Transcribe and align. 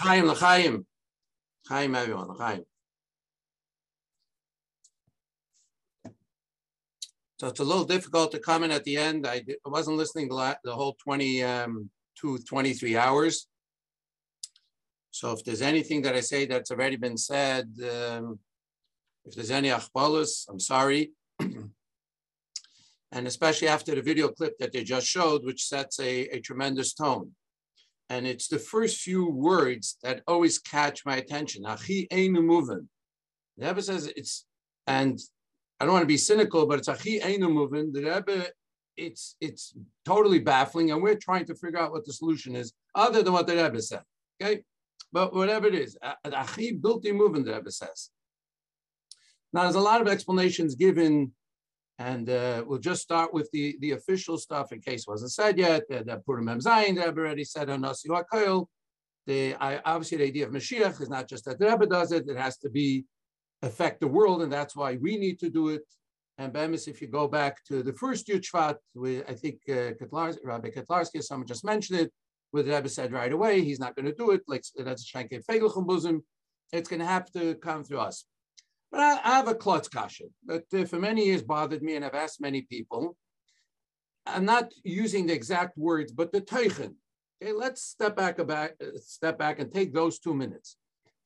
L'chaim, 0.00 0.26
l'chaim. 0.26 0.86
L'chaim, 1.68 1.94
everyone, 1.94 2.28
l'chaim. 2.28 2.64
So 7.38 7.48
it's 7.48 7.60
a 7.60 7.64
little 7.64 7.84
difficult 7.84 8.32
to 8.32 8.38
comment 8.38 8.72
at 8.72 8.84
the 8.84 8.96
end. 8.96 9.26
I, 9.26 9.42
I 9.66 9.68
wasn't 9.68 9.98
listening 9.98 10.28
the, 10.28 10.58
the 10.64 10.74
whole 10.74 10.96
20 11.02 11.42
um, 11.42 11.90
to 12.20 12.38
23 12.38 12.96
hours. 12.96 13.46
So 15.10 15.32
if 15.32 15.44
there's 15.44 15.62
anything 15.62 16.02
that 16.02 16.14
I 16.14 16.20
say 16.20 16.46
that's 16.46 16.70
already 16.70 16.96
been 16.96 17.16
said, 17.18 17.70
um, 17.82 18.38
if 19.24 19.34
there's 19.34 19.50
any 19.50 19.68
achbalas, 19.68 20.46
I'm 20.48 20.60
sorry. 20.60 21.12
and 21.40 23.26
especially 23.26 23.68
after 23.68 23.94
the 23.94 24.02
video 24.02 24.28
clip 24.28 24.58
that 24.58 24.72
they 24.72 24.84
just 24.84 25.06
showed, 25.06 25.44
which 25.44 25.64
sets 25.64 25.98
a, 26.00 26.28
a 26.28 26.40
tremendous 26.40 26.94
tone. 26.94 27.32
And 28.10 28.26
it's 28.26 28.48
the 28.48 28.58
first 28.58 28.98
few 28.98 29.30
words 29.30 29.96
that 30.02 30.22
always 30.26 30.58
catch 30.58 31.06
my 31.06 31.16
attention. 31.16 31.64
Achi 31.64 32.08
einu 32.12 32.42
movin. 32.42 32.88
The 33.56 33.68
Rebbe 33.68 33.82
says 33.82 34.12
it's, 34.16 34.46
and 34.88 35.18
I 35.78 35.84
don't 35.84 35.94
want 35.94 36.02
to 36.02 36.08
be 36.08 36.16
cynical, 36.16 36.66
but 36.66 36.80
it's 36.80 36.88
achi 36.88 37.22
einu 37.22 37.48
movin. 37.48 37.92
The 37.92 38.02
Rebbe, 38.02 38.48
it's 38.96 39.36
it's 39.40 39.74
totally 40.04 40.40
baffling, 40.40 40.90
and 40.90 41.00
we're 41.00 41.14
trying 41.14 41.46
to 41.46 41.54
figure 41.54 41.78
out 41.78 41.92
what 41.92 42.04
the 42.04 42.12
solution 42.12 42.56
is, 42.56 42.72
other 42.96 43.22
than 43.22 43.32
what 43.32 43.46
the 43.46 43.54
Rebbe 43.54 43.80
said. 43.80 44.02
Okay, 44.42 44.64
but 45.12 45.32
whatever 45.32 45.68
it 45.68 45.76
is, 45.76 45.96
achi 46.24 46.76
bilti 46.76 47.14
movin. 47.14 47.44
The 47.44 47.54
Rebbe 47.54 47.70
says. 47.70 48.10
Now, 49.52 49.62
there's 49.62 49.76
a 49.76 49.80
lot 49.80 50.00
of 50.00 50.08
explanations 50.08 50.74
given 50.74 51.32
and 52.00 52.30
uh, 52.30 52.64
we'll 52.66 52.78
just 52.78 53.02
start 53.02 53.32
with 53.34 53.50
the, 53.52 53.76
the 53.80 53.90
official 53.92 54.38
stuff 54.38 54.72
in 54.72 54.80
case 54.80 55.02
it 55.02 55.10
wasn't 55.10 55.32
said 55.32 55.58
yet. 55.58 55.82
Uh, 55.92 56.02
that 56.06 56.24
Purim 56.24 56.46
Mem 56.46 56.58
Zayin, 56.58 56.94
the 56.94 57.02
Rebbe 57.02 57.20
already 57.20 57.44
said 57.44 57.68
on 57.68 57.82
Nasi. 57.82 58.08
The, 59.26 59.54
I, 59.60 59.80
obviously, 59.84 60.16
the 60.16 60.24
idea 60.24 60.46
of 60.46 60.52
Mashiach 60.52 60.98
is 61.02 61.10
not 61.10 61.28
just 61.28 61.44
that 61.44 61.58
the 61.58 61.66
Rebbe 61.66 61.86
does 61.86 62.10
it, 62.10 62.26
it 62.26 62.38
has 62.38 62.56
to 62.58 62.70
be 62.70 63.04
affect 63.62 64.00
the 64.00 64.08
world, 64.08 64.40
and 64.40 64.50
that's 64.50 64.74
why 64.74 64.96
we 64.96 65.18
need 65.18 65.38
to 65.40 65.50
do 65.50 65.68
it. 65.68 65.82
And 66.38 66.54
Bemis, 66.54 66.88
if 66.88 67.02
you 67.02 67.08
go 67.08 67.28
back 67.28 67.62
to 67.64 67.82
the 67.82 67.92
first 67.92 68.26
Yud 68.28 68.40
Shvat, 68.40 68.76
I 69.28 69.34
think 69.34 69.60
uh, 69.68 69.92
Rabbi 70.42 70.70
Kotlarsky, 70.70 71.22
someone 71.22 71.46
just 71.46 71.66
mentioned 71.66 72.00
it, 72.00 72.12
where 72.50 72.62
the 72.62 72.72
Rebbe 72.72 72.88
said 72.88 73.12
right 73.12 73.30
away, 73.30 73.60
he's 73.60 73.78
not 73.78 73.94
going 73.94 74.06
to 74.06 74.14
do 74.14 74.30
it, 74.30 74.40
like 74.48 74.64
that's 74.74 75.04
a 75.04 75.18
Shanke 75.18 75.44
Fegelchum. 75.44 76.20
It's 76.72 76.88
going 76.88 77.00
to 77.00 77.06
have 77.06 77.30
to 77.32 77.56
come 77.56 77.84
through 77.84 77.98
us. 77.98 78.24
But 78.90 79.00
I, 79.00 79.20
I 79.24 79.36
have 79.36 79.48
a 79.48 79.54
klutz 79.54 79.88
kasha 79.88 80.24
that 80.46 80.64
uh, 80.74 80.84
for 80.84 80.98
many 80.98 81.26
years 81.26 81.42
bothered 81.42 81.82
me, 81.82 81.96
and 81.96 82.04
I've 82.04 82.14
asked 82.14 82.40
many 82.40 82.62
people. 82.62 83.16
I'm 84.26 84.44
not 84.44 84.72
using 84.84 85.26
the 85.26 85.32
exact 85.32 85.78
words, 85.78 86.12
but 86.12 86.32
the 86.32 86.40
teichen. 86.40 86.94
Okay, 87.42 87.52
let's 87.52 87.82
step 87.82 88.16
back 88.16 88.38
about 88.38 88.70
step 88.96 89.38
back 89.38 89.60
and 89.60 89.72
take 89.72 89.94
those 89.94 90.18
two 90.18 90.34
minutes. 90.34 90.76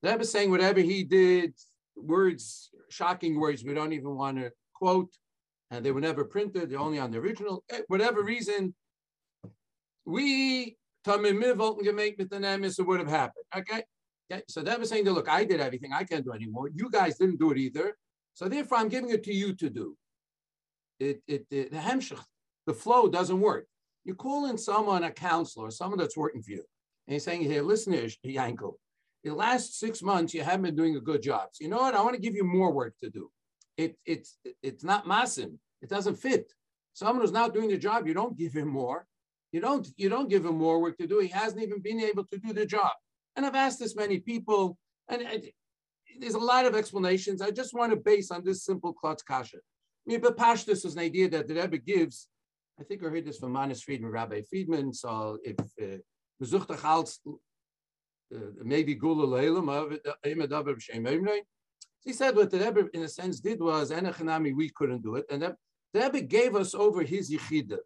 The 0.02 0.10
Rebbe 0.10 0.24
saying 0.24 0.50
whatever 0.50 0.80
he 0.80 1.02
did, 1.02 1.54
words, 1.96 2.70
shocking 2.90 3.40
words 3.40 3.64
we 3.64 3.74
don't 3.74 3.92
even 3.92 4.14
want 4.14 4.38
to 4.38 4.52
quote, 4.74 5.12
and 5.70 5.84
they 5.84 5.90
were 5.90 6.00
never 6.00 6.24
printed, 6.24 6.70
they're 6.70 6.78
only 6.78 6.98
on 6.98 7.10
the 7.10 7.18
original. 7.18 7.64
Eh, 7.70 7.80
whatever 7.88 8.22
reason, 8.22 8.74
we 10.04 10.76
Tamim 11.04 11.38
Mivot 11.38 11.78
and 11.78 11.86
Gemek 11.86 12.18
with 12.18 12.30
the 12.30 12.38
Nemes, 12.38 12.78
it 12.78 12.86
would 12.86 13.00
have 13.00 13.08
happened. 13.08 13.44
Okay, 13.56 13.82
Okay, 14.32 14.42
so 14.48 14.62
they 14.62 14.76
were 14.76 14.84
saying 14.84 15.04
look, 15.04 15.28
I 15.28 15.44
did 15.44 15.60
everything, 15.60 15.92
I 15.92 16.04
can't 16.04 16.24
do 16.24 16.32
anymore. 16.32 16.70
You 16.72 16.90
guys 16.90 17.18
didn't 17.18 17.38
do 17.38 17.50
it 17.50 17.58
either. 17.58 17.96
So 18.34 18.48
therefore, 18.48 18.78
I'm 18.78 18.88
giving 18.88 19.10
it 19.10 19.22
to 19.24 19.34
you 19.34 19.54
to 19.54 19.70
do. 19.70 19.96
It, 20.98 21.22
it, 21.28 21.46
it 21.50 21.70
the 21.70 21.78
hemshach, 21.78 22.22
the 22.66 22.74
flow 22.74 23.08
doesn't 23.08 23.40
work. 23.40 23.66
You 24.04 24.14
call 24.14 24.46
in 24.46 24.58
someone, 24.58 25.04
a 25.04 25.10
counselor, 25.10 25.70
someone 25.70 25.98
that's 25.98 26.16
working 26.16 26.42
for 26.42 26.50
you, 26.50 26.64
and 27.06 27.12
he's 27.12 27.24
saying, 27.24 27.42
here, 27.42 27.62
listen 27.62 27.92
here, 27.92 28.08
Yankel, 28.26 28.74
the 29.22 29.34
last 29.34 29.78
six 29.78 30.02
months 30.02 30.34
you 30.34 30.42
haven't 30.42 30.62
been 30.62 30.76
doing 30.76 30.96
a 30.96 31.00
good 31.00 31.22
job. 31.22 31.48
So 31.52 31.64
you 31.64 31.70
know 31.70 31.78
what? 31.78 31.94
I 31.94 32.02
want 32.02 32.14
to 32.14 32.20
give 32.20 32.34
you 32.34 32.44
more 32.44 32.72
work 32.72 32.94
to 33.02 33.10
do. 33.10 33.30
It, 33.76 33.96
it's, 34.04 34.38
it's 34.62 34.84
not 34.84 35.06
massive. 35.06 35.50
It 35.82 35.88
doesn't 35.88 36.16
fit. 36.16 36.52
Someone 36.92 37.20
who's 37.20 37.32
not 37.32 37.54
doing 37.54 37.68
the 37.68 37.78
job, 37.78 38.06
you 38.06 38.14
don't 38.14 38.38
give 38.38 38.52
him 38.52 38.68
more. 38.68 39.06
You 39.52 39.60
don't, 39.60 39.86
you 39.96 40.08
don't 40.08 40.28
give 40.28 40.44
him 40.44 40.56
more 40.58 40.80
work 40.80 40.96
to 40.98 41.06
do. 41.06 41.18
He 41.18 41.28
hasn't 41.28 41.62
even 41.62 41.80
been 41.80 42.00
able 42.00 42.24
to 42.24 42.38
do 42.38 42.52
the 42.52 42.66
job. 42.66 42.92
And 43.36 43.44
I've 43.44 43.54
asked 43.54 43.78
this 43.78 43.96
many 43.96 44.18
people, 44.20 44.78
and 45.08 45.22
it, 45.22 45.54
there's 46.20 46.34
a 46.34 46.38
lot 46.38 46.66
of 46.66 46.74
explanations. 46.74 47.42
I 47.42 47.50
just 47.50 47.74
want 47.74 47.92
to 47.92 47.96
base 47.96 48.30
on 48.30 48.44
this 48.44 48.64
simple 48.64 48.92
klutz 48.92 49.22
kasha. 49.22 49.58
I 49.58 50.06
mean, 50.06 50.20
but 50.20 50.36
Pashtus 50.36 50.84
is 50.84 50.94
an 50.94 51.00
idea 51.00 51.28
that 51.30 51.48
the 51.48 51.54
Rebbe 51.54 51.78
gives. 51.78 52.28
I 52.78 52.84
think 52.84 53.02
I 53.02 53.08
heard 53.08 53.24
this 53.24 53.38
from 53.38 53.52
Manis 53.52 53.82
Friedman, 53.82 54.10
Rabbi 54.10 54.42
Friedman. 54.48 54.92
So 54.92 55.38
if 55.44 55.56
Bezucht 56.42 56.70
uh, 56.70 57.30
uh, 58.34 58.38
maybe 58.62 58.94
Gula 58.94 59.26
Leilam 59.26 59.68
he 62.04 62.12
said 62.12 62.36
what 62.36 62.50
the 62.50 62.58
Rebbe, 62.58 62.88
in 62.92 63.02
a 63.02 63.08
sense, 63.08 63.40
did 63.40 63.60
was, 63.60 63.90
Enechanami, 63.90 64.54
we 64.54 64.68
couldn't 64.68 65.02
do 65.02 65.16
it. 65.16 65.24
And 65.30 65.42
the 65.42 65.56
Rebbe 65.94 66.20
gave 66.20 66.54
us 66.54 66.74
over 66.74 67.02
his 67.02 67.32
yichida 67.32 67.78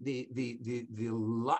the 0.00 0.28
the 0.32 0.58
the 0.62 0.86
the 0.94 1.08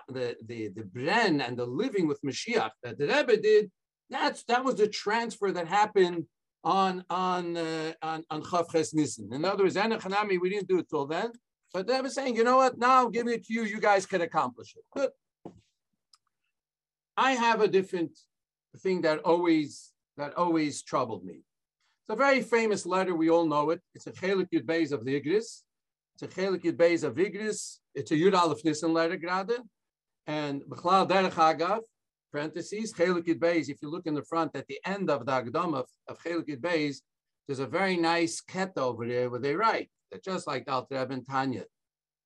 the 0.09 0.35
the, 0.45 0.67
the 0.69 0.83
bren 0.83 1.45
and 1.45 1.57
the 1.57 1.65
living 1.65 2.07
with 2.07 2.21
Mashiach 2.21 2.71
that 2.83 2.97
the 2.97 3.07
Rebbe 3.07 3.37
did, 3.37 3.71
that's 4.09 4.43
that 4.45 4.63
was 4.63 4.75
the 4.75 4.87
transfer 4.87 5.51
that 5.51 5.67
happened 5.67 6.25
on 6.63 7.03
on 7.09 7.57
uh, 7.57 7.93
on 8.01 8.23
on 8.29 8.41
Chof 8.43 8.71
Ches 8.71 8.93
Nissan. 8.93 9.33
In 9.33 9.45
other 9.45 9.63
words, 9.63 9.75
Anachanami, 9.75 10.39
we 10.39 10.49
didn't 10.49 10.67
do 10.67 10.79
it 10.79 10.89
till 10.89 11.05
then, 11.05 11.31
but 11.73 11.87
they 11.87 11.99
were 12.01 12.09
saying, 12.09 12.35
you 12.35 12.43
know 12.43 12.57
what? 12.57 12.77
Now 12.77 13.05
I'm 13.05 13.11
giving 13.11 13.33
it 13.33 13.45
to 13.45 13.53
you. 13.53 13.63
You 13.63 13.79
guys 13.79 14.05
can 14.05 14.21
accomplish 14.21 14.75
it. 14.75 14.83
Good. 14.95 15.09
I 17.17 17.31
have 17.31 17.61
a 17.61 17.67
different 17.67 18.17
thing 18.77 19.01
that 19.01 19.19
always 19.19 19.91
that 20.17 20.35
always 20.35 20.81
troubled 20.81 21.23
me. 21.25 21.43
It's 22.07 22.13
a 22.13 22.15
very 22.15 22.41
famous 22.41 22.85
letter. 22.85 23.15
We 23.15 23.29
all 23.29 23.45
know 23.45 23.69
it. 23.71 23.81
It's 23.93 24.07
a 24.07 24.11
Chelik 24.11 24.49
Yud 24.53 24.65
Beis 24.65 24.91
of 24.91 25.05
the 25.05 25.19
Igris. 25.19 25.63
It's 26.15 26.23
a 26.23 26.27
Chelik 26.27 26.63
Yud 26.63 26.77
Beis 26.77 27.03
of 27.03 27.15
Igris. 27.15 27.77
It's 27.95 28.11
a 28.11 28.15
Yud 28.15 28.37
Aleph 28.37 28.63
Nissen 28.63 28.93
letter 28.93 29.17
grade. 29.17 29.59
And 30.27 30.61
B'chlal 30.63 31.09
Derech 31.09 31.31
Agav, 31.31 31.81
parentheses, 32.31 32.93
Chelik 32.93 33.27
Beis, 33.39 33.69
if 33.69 33.81
you 33.81 33.89
look 33.89 34.05
in 34.05 34.13
the 34.13 34.23
front 34.23 34.55
at 34.55 34.67
the 34.67 34.79
end 34.85 35.09
of 35.09 35.25
the 35.25 35.31
Agdam 35.31 35.75
of, 35.75 35.87
of 36.07 36.19
Beis, 36.23 36.97
there's 37.47 37.59
a 37.59 37.65
very 37.65 37.97
nice 37.97 38.41
ket 38.41 38.73
over 38.77 39.07
there 39.07 39.29
where 39.29 39.39
they 39.39 39.55
write 39.55 39.89
that 40.11 40.23
just 40.23 40.45
like 40.45 40.69
Alter 40.69 40.95
Eben 40.95 41.23
Tanya 41.25 41.65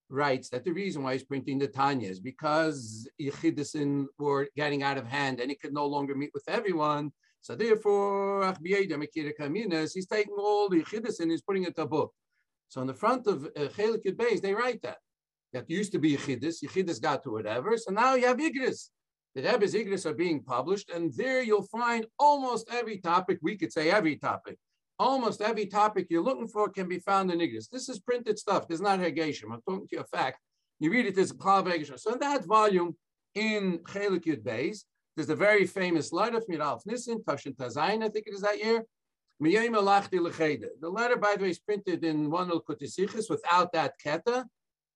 writes 0.09 0.50
that 0.50 0.66
the 0.66 0.72
reason 0.72 1.01
why 1.01 1.13
he's 1.13 1.24
printing 1.24 1.57
the 1.57 1.68
Tanya 1.68 2.09
is 2.09 2.19
because 2.19 3.07
Yechidisin 3.22 4.07
were 4.19 4.50
getting 4.56 4.84
out 4.84 4.97
of 4.97 5.07
hand 5.07 5.40
and 5.40 5.50
he 5.50 5.56
could 5.56 5.74
no 5.74 5.85
longer 5.85 6.13
meet 6.13 6.31
with 6.34 6.44
everyone. 6.47 7.12
So 7.41 7.56
therefore, 7.56 8.53
he's 8.62 8.88
taking 10.07 10.35
all 10.38 10.69
the 10.69 10.84
Yechidisin 10.84 11.31
he's 11.31 11.41
putting 11.41 11.63
it 11.63 11.75
to 11.75 11.84
a 11.84 11.88
book. 11.88 12.13
So 12.69 12.81
on 12.81 12.88
the 12.88 12.94
front 12.94 13.28
of 13.28 13.45
uh, 13.45 13.69
Beis, 13.69 14.41
they 14.41 14.53
write 14.53 14.81
that. 14.81 14.97
That 15.53 15.69
used 15.69 15.91
to 15.91 16.00
be 16.00 16.18
Yechidus, 16.18 16.64
Yechidus 16.64 17.02
got 17.02 17.24
to 17.24 17.31
whatever, 17.31 17.78
so 17.78 17.91
now 17.91 18.16
you 18.16 18.25
have 18.25 18.38
Igris. 18.38 18.90
The 19.36 19.44
Rebbe's 19.44 19.74
Igris 19.74 20.06
are 20.06 20.14
being 20.14 20.44
published, 20.44 20.90
and 20.90 21.12
there 21.16 21.41
you'll 21.41 21.68
find 21.68 22.06
almost 22.19 22.68
every 22.72 22.97
topic, 22.97 23.40
we 23.41 23.58
could 23.58 23.72
say 23.72 23.92
every 23.92 24.16
topic, 24.16 24.58
almost 24.97 25.42
every 25.42 25.68
topic 25.68 26.08
you're 26.09 26.24
looking 26.24 26.47
for 26.47 26.69
can 26.69 26.88
be 26.88 27.00
found 27.00 27.31
in 27.31 27.40
Igris. 27.40 27.69
This 27.69 27.90
is 27.90 28.00
printed 28.00 28.40
stuff, 28.40 28.68
there's 28.68 28.81
not 28.81 29.00
Hegeshim. 29.00 29.53
I'm 29.53 29.62
talking 29.62 29.88
to 29.88 29.96
you 29.96 30.02
a 30.02 30.18
fact. 30.18 30.40
You 30.80 30.92
read 30.92 31.06
it, 31.06 31.16
there's 31.16 31.31
a 31.31 31.36
Hegeshim. 31.36 32.00
So 32.00 32.13
in 32.13 32.19
that 32.19 32.46
volume, 32.46 32.96
in 33.36 33.80
Chelik 33.80 34.25
Yud 34.25 34.44
Beis, 34.44 34.84
there's 35.16 35.30
a 35.30 35.36
very 35.36 35.68
famous 35.68 36.12
letter 36.12 36.42
from 36.42 36.56
Yiralf 36.56 36.86
Nissen, 36.86 37.19
Tashin 37.19 37.56
Tazayin, 37.56 38.03
I 38.03 38.09
think 38.09 38.28
it 38.28 38.34
is 38.34 38.42
that 38.42 38.58
year, 38.58 38.84
the 39.40 40.90
letter, 40.90 41.18
by 41.18 41.36
the 41.36 41.44
way, 41.44 41.50
is 41.50 41.59
printed 41.59 42.03
in 42.03 42.30
one 42.30 42.52
of 42.52 42.63
Kutisichis 42.66 43.30
without 43.30 43.74
that 43.74 43.94
keta. 44.03 44.46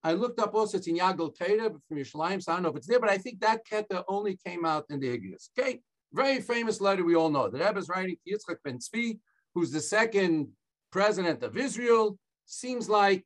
I 0.03 0.13
looked 0.13 0.39
up 0.39 0.53
also, 0.53 0.77
it's 0.77 0.87
in 0.87 0.97
Yagel 0.97 1.35
Teda 1.35 1.69
from 1.87 1.97
Yerushalayim, 1.97 2.41
so 2.41 2.51
I 2.51 2.55
don't 2.55 2.63
know 2.63 2.69
if 2.69 2.77
it's 2.77 2.87
there, 2.87 2.99
but 2.99 3.09
I 3.09 3.17
think 3.17 3.39
that 3.41 3.61
keta 3.69 4.03
only 4.07 4.37
came 4.45 4.63
out 4.65 4.85
in 4.89 4.99
the 4.99 5.07
Igris. 5.07 5.49
Okay, 5.57 5.81
very 6.13 6.39
famous 6.39 6.79
letter 6.79 7.03
we 7.03 7.15
all 7.15 7.29
know. 7.29 7.49
The 7.49 7.59
Rebbe 7.59 7.79
is 7.79 7.89
writing 7.89 8.15
to 8.25 8.33
Yitzchak 8.33 8.57
ben 8.63 8.79
Tzvi, 8.79 9.19
who's 9.53 9.71
the 9.71 9.81
second 9.81 10.49
president 10.91 11.43
of 11.43 11.57
Israel. 11.57 12.17
Seems 12.45 12.87
like, 12.87 13.25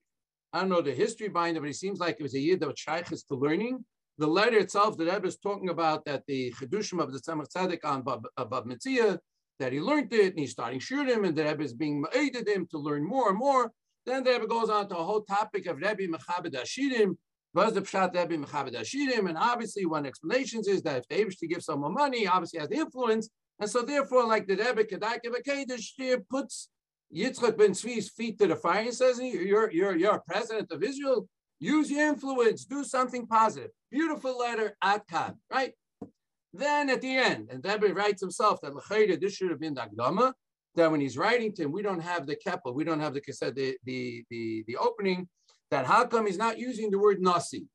I 0.53 0.61
don't 0.61 0.69
know 0.69 0.81
the 0.81 0.93
history 0.93 1.27
behind 1.27 1.57
it, 1.57 1.59
but 1.59 1.69
it 1.69 1.75
seems 1.75 1.99
like 1.99 2.17
it 2.19 2.23
was 2.23 2.35
a 2.35 2.39
year 2.39 2.57
that 2.57 2.67
was 2.67 3.23
to 3.23 3.35
learning. 3.35 3.85
The 4.17 4.27
letter 4.27 4.57
itself, 4.57 4.97
the 4.97 5.05
Rebbe 5.05 5.27
is 5.27 5.37
talking 5.37 5.69
about 5.69 6.05
that 6.05 6.23
the 6.27 6.53
Chedushim 6.53 7.01
of 7.01 7.11
the 7.11 7.19
Tzemach 7.19 7.47
Tzedek 7.55 7.83
on 7.83 8.01
Bab, 8.01 8.25
uh, 8.37 8.45
Bab 8.45 8.65
Metzia, 8.65 9.17
that 9.59 9.73
he 9.73 9.79
learned 9.79 10.11
it 10.13 10.31
and 10.31 10.39
he's 10.39 10.51
starting 10.51 10.79
shooting 10.79 11.25
and 11.25 11.35
the 11.35 11.43
Rebbe 11.43 11.63
is 11.63 11.73
being 11.73 12.03
aided 12.15 12.47
him 12.47 12.67
to 12.71 12.77
learn 12.77 13.05
more 13.05 13.29
and 13.29 13.37
more. 13.37 13.71
Then 14.05 14.23
the 14.23 14.31
Rebbe 14.31 14.47
goes 14.47 14.69
on 14.69 14.87
to 14.89 14.97
a 14.97 15.03
whole 15.03 15.21
topic 15.21 15.67
of 15.67 15.77
Rebbe 15.77 16.07
Mechabed 16.07 16.53
Ashirim, 16.53 17.15
was 17.53 17.73
the 17.73 17.81
Pshat 17.81 18.15
Rebbe 18.15 18.43
Mechabed 18.43 18.75
Ashirim, 18.75 19.27
and 19.27 19.37
obviously 19.37 19.85
one 19.85 20.05
explanation 20.05 20.61
is 20.67 20.81
that 20.83 20.97
if 20.97 21.07
the 21.07 21.15
Abish 21.15 21.37
to 21.39 21.47
give 21.47 21.61
someone 21.61 21.93
money, 21.93 22.27
obviously 22.27 22.59
has 22.59 22.69
the 22.69 22.77
influence, 22.77 23.29
and 23.59 23.69
so 23.69 23.83
therefore, 23.83 24.25
like 24.25 24.47
the 24.47 24.55
Rebbe 24.55 24.83
Kedak 24.85 25.19
Kedesh 25.23 26.21
puts 26.29 26.69
Yitzchak 27.15 27.57
ben 27.57 27.71
Tzvi's 27.71 28.09
feet 28.09 28.39
to 28.39 28.47
the 28.47 28.55
fire 28.55 28.83
and 28.83 28.93
says, 28.93 29.19
you're, 29.19 29.71
you're, 29.71 29.95
you're 29.95 30.15
a 30.15 30.21
president 30.21 30.71
of 30.71 30.81
Israel, 30.81 31.27
use 31.59 31.91
your 31.91 32.07
influence, 32.07 32.65
do 32.65 32.83
something 32.83 33.27
positive. 33.27 33.69
Beautiful 33.91 34.37
letter, 34.37 34.75
Atkan, 34.83 35.35
right? 35.51 35.73
Then 36.53 36.89
at 36.89 37.01
the 37.01 37.15
end, 37.15 37.49
and 37.51 37.63
Rebbe 37.63 37.93
writes 37.93 38.21
himself 38.21 38.61
that 38.61 38.73
this 39.21 39.35
should 39.35 39.49
have 39.49 39.59
been 39.59 39.73
the 39.73 39.81
Agdama, 39.81 40.33
that 40.75 40.91
when 40.91 41.01
he's 41.01 41.17
writing 41.17 41.53
to 41.53 41.63
him, 41.63 41.71
we 41.71 41.81
don't 41.81 41.99
have 41.99 42.25
the 42.25 42.35
keppel, 42.35 42.73
we 42.73 42.83
don't 42.83 42.99
have 42.99 43.13
the 43.13 43.21
the, 43.21 43.77
the, 43.83 44.25
the, 44.29 44.63
the 44.67 44.77
opening, 44.77 45.27
that 45.69 45.85
how 45.85 46.05
come 46.05 46.25
he's 46.25 46.37
not 46.37 46.57
using 46.57 46.91
the 46.91 46.99
word 46.99 47.21
nasi? 47.21 47.65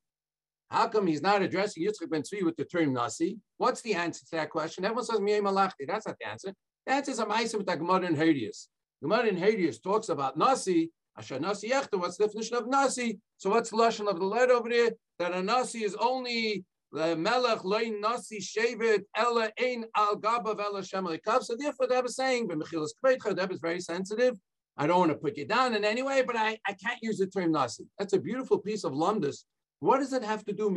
How 0.70 0.88
come 0.88 1.06
he's 1.06 1.22
not 1.22 1.42
addressing 1.42 1.84
Yitzchak 1.84 2.10
ben 2.10 2.22
Tzvi 2.22 2.42
with 2.44 2.56
the 2.56 2.64
term 2.64 2.92
nasi? 2.92 3.38
What's 3.58 3.82
the 3.82 3.94
answer 3.94 4.24
to 4.24 4.36
that 4.36 4.50
question? 4.50 4.84
Everyone 4.84 5.04
says 5.04 5.20
miyay 5.20 5.40
malachti. 5.40 5.86
That's 5.86 6.06
not 6.06 6.16
the 6.20 6.28
answer. 6.28 6.52
The 6.86 6.92
answer 6.92 7.12
is 7.12 7.18
a 7.18 7.26
ma'isa 7.26 7.56
with 7.56 7.66
the 7.66 7.76
Gemara 7.76 8.06
in 8.06 8.16
Hadius. 8.16 8.66
Gemara 9.02 9.26
in 9.26 9.36
Hadius 9.36 9.80
talks 9.80 10.08
about 10.08 10.36
nasi. 10.36 10.90
Asher 11.16 11.38
nasi 11.38 11.70
yechta. 11.70 11.98
What's 11.98 12.16
the 12.16 12.26
definition 12.26 12.56
of 12.56 12.68
nasi? 12.68 13.20
So 13.36 13.50
what's 13.50 13.70
the 13.70 13.76
lashon 13.76 14.08
of 14.08 14.18
the 14.18 14.26
letter 14.26 14.54
over 14.54 14.68
there? 14.68 14.90
That 15.18 15.32
a 15.32 15.42
nasi 15.42 15.84
is 15.84 15.94
only 15.94 16.64
melech 16.92 17.64
loin 17.64 18.00
nasi 18.00 18.40
shevet 18.40 19.02
ella 19.16 19.50
ein 19.60 19.84
al 19.94 20.16
gabav 20.16 20.60
ella 20.60 20.82
shemalikav. 20.82 21.42
So 21.42 21.56
therefore, 21.56 21.86
that 21.88 22.02
was 22.02 22.16
saying, 22.16 22.48
but 22.48 22.58
mechilas 22.58 22.90
kveitcha, 23.04 23.36
that 23.36 23.52
is 23.52 23.60
very 23.60 23.80
sensitive. 23.80 24.38
I 24.78 24.86
don't 24.86 24.98
want 24.98 25.10
to 25.12 25.16
put 25.16 25.36
you 25.36 25.46
down 25.46 25.74
in 25.74 25.84
any 25.84 26.02
way, 26.02 26.22
but 26.22 26.36
I, 26.36 26.58
I 26.66 26.74
can't 26.74 26.98
use 27.02 27.18
the 27.18 27.26
term 27.26 27.52
nasi. 27.52 27.84
That's 27.98 28.12
a 28.12 28.20
beautiful 28.20 28.58
piece 28.58 28.84
of 28.84 28.92
lumdus 28.92 29.44
what 29.80 29.98
does 29.98 30.12
it 30.12 30.24
have 30.24 30.44
to 30.46 30.52
do? 30.52 30.70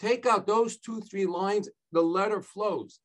Take 0.00 0.26
out 0.26 0.46
those 0.46 0.78
two, 0.78 1.00
three 1.00 1.26
lines, 1.26 1.68
the 1.92 2.02
letter 2.02 2.40
flows. 2.40 3.00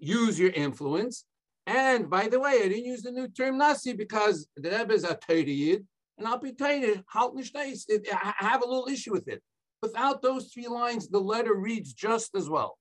Use 0.00 0.38
your 0.38 0.50
influence. 0.50 1.24
And 1.66 2.10
by 2.10 2.28
the 2.28 2.40
way, 2.40 2.62
I 2.62 2.68
didn't 2.68 2.84
use 2.84 3.02
the 3.02 3.12
new 3.12 3.28
term 3.28 3.58
Nasi 3.58 3.92
because 3.92 4.48
the 4.56 4.70
Rebbe 4.70 4.94
is 4.94 5.04
a 5.04 5.14
Torah 5.14 5.78
and 6.22 6.28
I'll 6.28 6.38
be 6.38 6.52
Torah, 6.52 7.02
I 7.10 8.34
have 8.38 8.62
a 8.62 8.68
little 8.68 8.86
issue 8.88 9.10
with 9.10 9.26
it. 9.26 9.42
Without 9.82 10.22
those 10.22 10.52
three 10.52 10.68
lines, 10.68 11.08
the 11.08 11.18
letter 11.18 11.54
reads 11.54 11.92
just 11.92 12.36
as 12.36 12.48
well. 12.48 12.78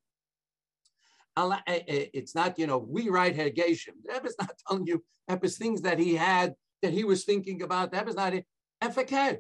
Eh, 1.35 1.59
eh, 1.67 2.05
it's 2.13 2.35
not, 2.35 2.59
you 2.59 2.67
know, 2.67 2.77
we 2.77 3.09
write 3.09 3.35
Hegeshim. 3.35 3.95
Rebbe 4.07 4.27
is 4.27 4.35
not 4.39 4.51
telling 4.67 4.85
you 4.85 5.03
Rebbe's 5.27 5.57
things 5.57 5.81
that 5.81 5.97
he 5.97 6.15
had, 6.15 6.53
that 6.83 6.93
he 6.93 7.03
was 7.03 7.23
thinking 7.23 7.63
about. 7.63 7.95
Is 8.07 8.15
not 8.15 8.35
it. 8.35 8.45
Efeket. 8.83 9.39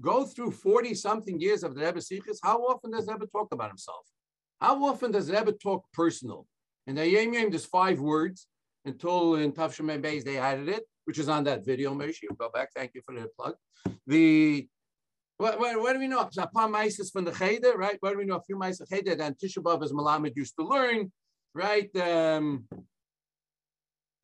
Go 0.00 0.24
through 0.24 0.52
40 0.52 0.94
something 0.94 1.38
years 1.38 1.62
of 1.62 1.74
the 1.74 1.84
Rebbe 1.84 2.00
Sichis. 2.00 2.38
How 2.42 2.60
often 2.60 2.92
does 2.92 3.06
Rebbe 3.06 3.26
talk 3.26 3.52
about 3.52 3.68
himself? 3.68 4.06
How 4.62 4.82
often 4.82 5.10
does 5.10 5.30
Rebbe 5.30 5.52
talk 5.52 5.84
personal? 5.92 6.46
And 6.86 6.96
the 6.96 7.06
Yom 7.06 7.34
Yom, 7.34 7.50
there's 7.50 7.66
five 7.66 8.00
words 8.00 8.46
until 8.86 9.34
in 9.34 9.52
Tavshem 9.52 10.00
Beis 10.00 10.24
they 10.24 10.38
added 10.38 10.70
it, 10.70 10.84
which 11.06 11.18
is 11.18 11.28
on 11.28 11.44
that 11.44 11.64
video. 11.64 11.98
You 11.98 12.28
go 12.38 12.50
back. 12.52 12.68
Thank 12.74 12.92
you 12.94 13.00
for 13.04 13.14
the 13.14 13.28
plug. 13.38 13.54
The 14.06 14.68
what, 15.38 15.60
what, 15.60 15.78
what 15.80 15.92
do 15.92 15.98
we 15.98 16.08
know? 16.08 16.28
Upon 16.38 16.72
Mises 16.72 17.10
from 17.10 17.24
the 17.24 17.32
Cheder, 17.32 17.74
right? 17.76 17.96
What 18.00 18.12
do 18.12 18.18
we 18.18 18.24
know? 18.24 18.36
A 18.36 18.42
few 18.42 18.56
Mises 18.58 18.88
Cheder 18.88 19.14
that 19.16 19.38
Tisha 19.38 19.58
B'av 19.58 19.82
as 19.84 19.92
Malamed 19.92 20.34
used 20.34 20.54
to 20.58 20.66
learn, 20.66 21.12
right? 21.54 21.94
Um, 21.96 22.66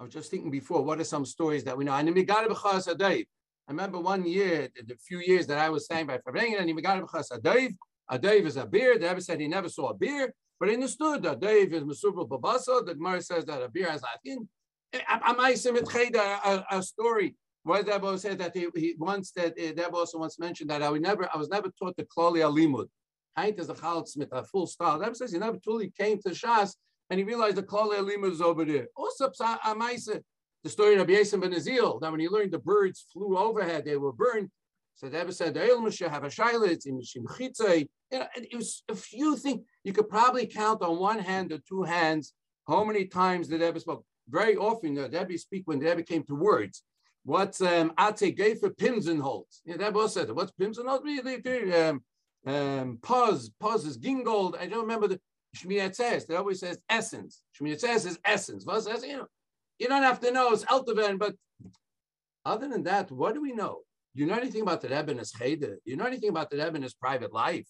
I 0.00 0.04
was 0.04 0.12
just 0.12 0.30
thinking 0.30 0.50
before, 0.50 0.82
what 0.82 1.00
are 1.00 1.04
some 1.04 1.24
stories 1.24 1.64
that 1.64 1.76
we 1.76 1.84
know? 1.84 1.92
And 1.92 2.08
I 2.08 3.32
remember 3.68 4.00
one 4.00 4.26
year, 4.26 4.68
the 4.74 4.96
few 4.96 5.20
years 5.20 5.46
that 5.46 5.58
I 5.58 5.68
was 5.68 5.84
staying 5.84 6.06
by 6.06 6.18
Farbrengen, 6.18 6.58
and 6.58 6.68
he 6.68 6.74
got 6.74 6.98
a 6.98 7.40
Dave. 7.40 7.76
A 8.08 8.18
Dave 8.18 8.46
is 8.46 8.56
a 8.56 8.66
beer. 8.66 8.98
The 8.98 9.06
Rebbe 9.08 9.20
said 9.20 9.38
he 9.38 9.48
never 9.48 9.68
saw 9.68 9.90
a 9.90 9.94
beer, 9.94 10.34
but 10.58 10.68
he 10.68 10.74
understood 10.74 11.22
that 11.22 11.40
Dave 11.40 11.72
is 11.72 11.84
Mesubal 11.84 12.28
Babasa. 12.28 12.84
The 12.84 12.94
Gemara 12.94 13.22
says 13.22 13.44
that 13.44 13.62
a 13.62 13.68
beer 13.68 13.90
has 13.90 14.02
Latin. 14.02 14.48
A, 14.94 16.64
a 16.70 16.82
story 16.82 17.34
where 17.64 17.82
Debo 17.82 18.18
said 18.18 18.38
that 18.38 18.56
he, 18.56 18.68
he 18.74 18.94
once 18.98 19.30
that 19.32 19.52
uh, 19.52 19.72
Debo 19.72 19.94
also 19.94 20.18
once 20.18 20.38
mentioned 20.38 20.70
that 20.70 20.82
I 20.82 20.90
would 20.90 21.02
never 21.02 21.28
I 21.32 21.38
was 21.38 21.48
never 21.48 21.70
taught 21.78 21.96
the 21.96 22.04
Klali 22.04 22.40
Alimud. 22.40 22.88
Haint 23.36 23.58
is 23.58 23.70
a 23.70 23.74
Chalot 23.74 24.08
Smith, 24.08 24.28
a 24.32 24.44
full 24.44 24.66
style. 24.66 24.98
Debo 24.98 25.16
says 25.16 25.32
he 25.32 25.38
never 25.38 25.58
truly 25.58 25.92
came 25.98 26.20
to 26.22 26.30
Shas 26.30 26.74
and 27.08 27.18
he 27.18 27.24
realized 27.24 27.56
the 27.56 27.62
Klali 27.62 27.98
Alimud 27.98 28.32
is 28.32 28.40
over 28.40 28.64
there. 28.64 28.88
Also, 28.96 29.30
the 30.64 30.70
story 30.70 30.96
of 30.96 31.06
Yesim 31.06 31.40
ben 31.40 31.52
Azil, 31.52 32.00
that 32.00 32.10
when 32.10 32.20
he 32.20 32.28
learned 32.28 32.52
the 32.52 32.58
birds 32.58 33.04
flew 33.12 33.36
overhead, 33.36 33.84
they 33.84 33.96
were 33.96 34.12
burned. 34.12 34.48
So 34.94 35.08
Rebbe 35.08 35.32
said, 35.32 35.56
have 35.56 36.24
a 36.24 36.28
shailit, 36.28 36.86
it 38.12 38.56
was 38.56 38.82
a 38.88 38.94
few 38.94 39.36
things. 39.36 39.62
You 39.84 39.92
could 39.92 40.08
probably 40.08 40.46
count 40.46 40.82
on 40.82 40.98
one 40.98 41.18
hand 41.18 41.50
or 41.50 41.58
two 41.68 41.82
hands 41.82 42.34
how 42.68 42.84
many 42.84 43.06
times 43.06 43.48
the 43.48 43.58
Rebbe 43.58 43.80
spoke. 43.80 44.04
Very 44.28 44.56
often, 44.56 44.94
the 44.94 45.08
Rebbe 45.08 45.38
speak 45.38 45.62
when 45.66 45.78
the 45.78 45.86
Rebbe 45.86 46.02
came 46.02 46.24
to 46.24 46.34
words. 46.34 46.82
What's 47.24 47.60
um, 47.60 47.92
Ate 47.98 48.36
gave 48.36 48.58
for 48.58 48.70
Pimsenholz? 48.70 49.60
Yeah, 49.64 49.76
that 49.76 49.94
was 49.94 50.14
said. 50.14 50.30
What's 50.30 50.52
Pimsenholz? 50.52 51.88
Um, 51.88 52.02
um, 52.44 52.98
pause, 53.02 53.50
pause 53.60 53.84
is 53.84 53.98
gingold. 53.98 54.58
I 54.58 54.66
don't 54.66 54.82
remember 54.82 55.08
the 55.08 55.20
Shmiyat 55.56 55.94
says. 55.94 56.26
That 56.26 56.38
always 56.38 56.60
says 56.60 56.80
essence. 56.88 57.42
Shmiyat 57.60 57.80
says 57.80 58.06
is 58.06 58.18
essence. 58.24 58.66
What 58.66 58.82
says, 58.82 59.04
you 59.04 59.18
know, 59.18 59.26
you 59.78 59.88
don't 59.88 60.02
have 60.02 60.20
to 60.20 60.32
know 60.32 60.52
it's 60.52 60.64
Elteven, 60.64 61.18
but 61.18 61.34
other 62.44 62.68
than 62.68 62.82
that, 62.84 63.10
what 63.10 63.34
do 63.34 63.42
we 63.42 63.52
know? 63.52 63.80
You 64.14 64.26
know 64.26 64.34
anything 64.34 64.62
about 64.62 64.80
the 64.80 64.88
Rebbe 64.88 65.10
and 65.10 65.20
his 65.20 65.32
cheder? 65.32 65.78
You 65.84 65.96
know 65.96 66.04
anything 66.04 66.28
about 66.28 66.50
the 66.50 66.56
Rebbe 66.56 66.74
and 66.74 66.84
his 66.84 66.94
private 66.94 67.32
life? 67.32 67.68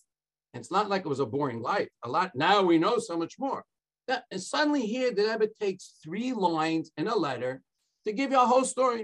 And 0.55 0.61
it's 0.61 0.73
not 0.73 0.89
like 0.89 1.03
it 1.05 1.09
was 1.09 1.21
a 1.21 1.27
boring 1.27 1.61
life. 1.63 1.89
A 2.05 2.09
lot 2.09 2.33
now 2.35 2.63
we 2.63 2.79
know 2.79 2.99
so 2.99 3.17
much 3.17 3.39
more. 3.39 3.65
That, 4.13 4.25
and 4.31 4.43
suddenly 4.43 4.85
here 4.85 5.11
the 5.11 5.23
Rebbe 5.23 5.49
takes 5.59 5.95
three 6.05 6.35
lines 6.35 6.91
in 6.99 7.09
a 7.09 7.17
letter 7.17 7.63
to 8.05 8.13
give 8.13 8.31
you 8.31 8.39
a 8.39 8.45
whole 8.45 8.67
story. 8.67 9.01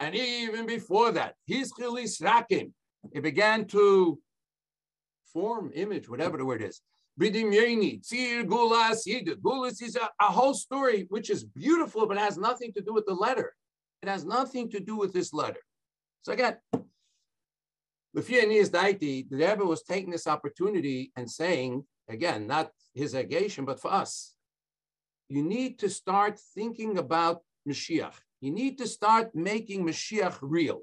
And 0.00 0.14
even 0.14 0.66
before 0.66 1.12
that, 1.12 1.34
he's 1.46 1.72
Rakim. 1.72 2.72
It 3.12 3.22
began 3.22 3.64
to 3.68 4.18
form 5.32 5.72
image, 5.74 6.06
whatever 6.06 6.36
the 6.36 6.44
word 6.44 6.60
is. 6.60 6.82
Gulas, 7.18 9.02
is 9.82 9.96
a, 9.96 10.10
a 10.20 10.26
whole 10.26 10.52
story 10.52 11.06
which 11.08 11.30
is 11.30 11.44
beautiful, 11.44 12.06
but 12.06 12.18
has 12.18 12.36
nothing 12.36 12.74
to 12.74 12.82
do 12.82 12.92
with 12.92 13.06
the 13.06 13.14
letter. 13.14 13.54
It 14.02 14.10
has 14.10 14.26
nothing 14.26 14.68
to 14.72 14.80
do 14.80 14.96
with 14.96 15.14
this 15.14 15.32
letter. 15.32 15.62
So 16.20 16.32
again, 16.32 16.58
Lefia 18.14 18.42
Daiti, 18.68 19.26
the 19.30 19.36
Rebbe 19.36 19.64
was 19.64 19.82
taking 19.82 20.10
this 20.10 20.26
opportunity 20.26 21.10
and 21.16 21.30
saying, 21.30 21.86
again, 22.08 22.46
not 22.46 22.70
his 22.94 23.14
negation, 23.14 23.64
but 23.64 23.80
for 23.80 23.92
us, 23.92 24.34
you 25.28 25.42
need 25.42 25.78
to 25.80 25.88
start 25.88 26.38
thinking 26.54 26.98
about 26.98 27.42
Mashiach. 27.68 28.14
You 28.40 28.50
need 28.50 28.78
to 28.78 28.86
start 28.86 29.34
making 29.34 29.84
Mashiach 29.84 30.38
real. 30.40 30.82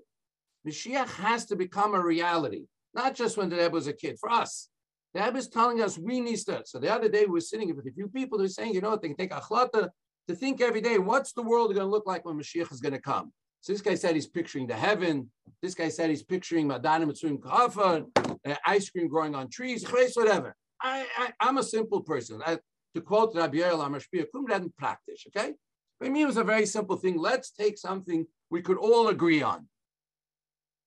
Mashiach 0.68 1.10
has 1.16 1.46
to 1.46 1.56
become 1.56 1.96
a 1.96 2.04
reality, 2.04 2.66
not 2.94 3.16
just 3.16 3.38
when 3.38 3.50
the 3.50 3.56
Rebbe 3.56 3.72
was 3.72 3.88
a 3.88 3.94
kid, 3.94 4.18
for 4.20 4.32
us. 4.32 4.70
The 5.14 5.22
Rebbe 5.22 5.38
is 5.38 5.48
telling 5.48 5.82
us 5.82 5.98
we 5.98 6.20
need 6.20 6.38
to. 6.46 6.64
So 6.66 6.80
the 6.80 6.94
other 6.94 7.10
day 7.10 7.26
we 7.26 7.34
were 7.34 7.42
sitting 7.42 7.74
with 7.76 7.88
a 7.88 7.92
few 7.92 8.08
people 8.08 8.38
who 8.38 8.46
are 8.46 8.50
saying, 8.50 8.74
you 8.74 8.82
know 8.82 8.96
they 8.96 9.08
can 9.08 9.18
take 9.18 9.32
achlata 9.32 9.90
to 10.28 10.36
think 10.36 10.62
every 10.62 10.82
day, 10.82 10.98
what's 10.98 11.34
the 11.34 11.42
world 11.42 11.74
going 11.74 11.86
to 11.86 11.92
look 11.92 12.06
like 12.06 12.26
when 12.26 12.38
Mashiach 12.38 12.72
is 12.72 12.82
going 12.82 12.94
to 12.94 13.02
come? 13.02 13.32
So 13.62 13.74
this 13.74 13.82
guy 13.82 13.96
said 13.96 14.16
he's 14.16 14.28
picturing 14.28 14.68
the 14.68 14.76
heaven. 14.76 15.32
This 15.62 15.74
guy 15.74 15.90
said 15.90 16.10
he's 16.10 16.24
picturing 16.24 16.68
Madana 16.68 17.06
Mitsuim 17.06 17.40
Kafa, 17.40 18.06
uh, 18.46 18.56
ice 18.66 18.90
cream 18.90 19.08
growing 19.08 19.34
on 19.34 19.50
trees, 19.50 19.84
whatever. 20.14 20.56
I, 20.82 21.06
am 21.40 21.58
a 21.58 21.64
simple 21.64 22.02
person. 22.02 22.42
I, 22.46 22.60
to 22.94 23.02
quote 23.02 23.36
Rabbi 23.36 23.58
Yael 23.58 23.86
Amashpia, 23.86 24.26
kum 24.32 24.46
didn't 24.46 24.76
practice, 24.78 25.26
okay? 25.28 25.54
For 26.00 26.10
me, 26.10 26.24
it 26.24 26.28
was 26.28 26.38
a 26.38 26.44
very 26.44 26.66
simple 26.66 26.98
thing. 26.98 27.18
Let's 27.18 27.52
take 27.52 27.78
something 27.78 28.26
we 28.50 28.62
could 28.62 28.78
all 28.78 29.08
agree 29.08 29.42
on. 29.42 29.68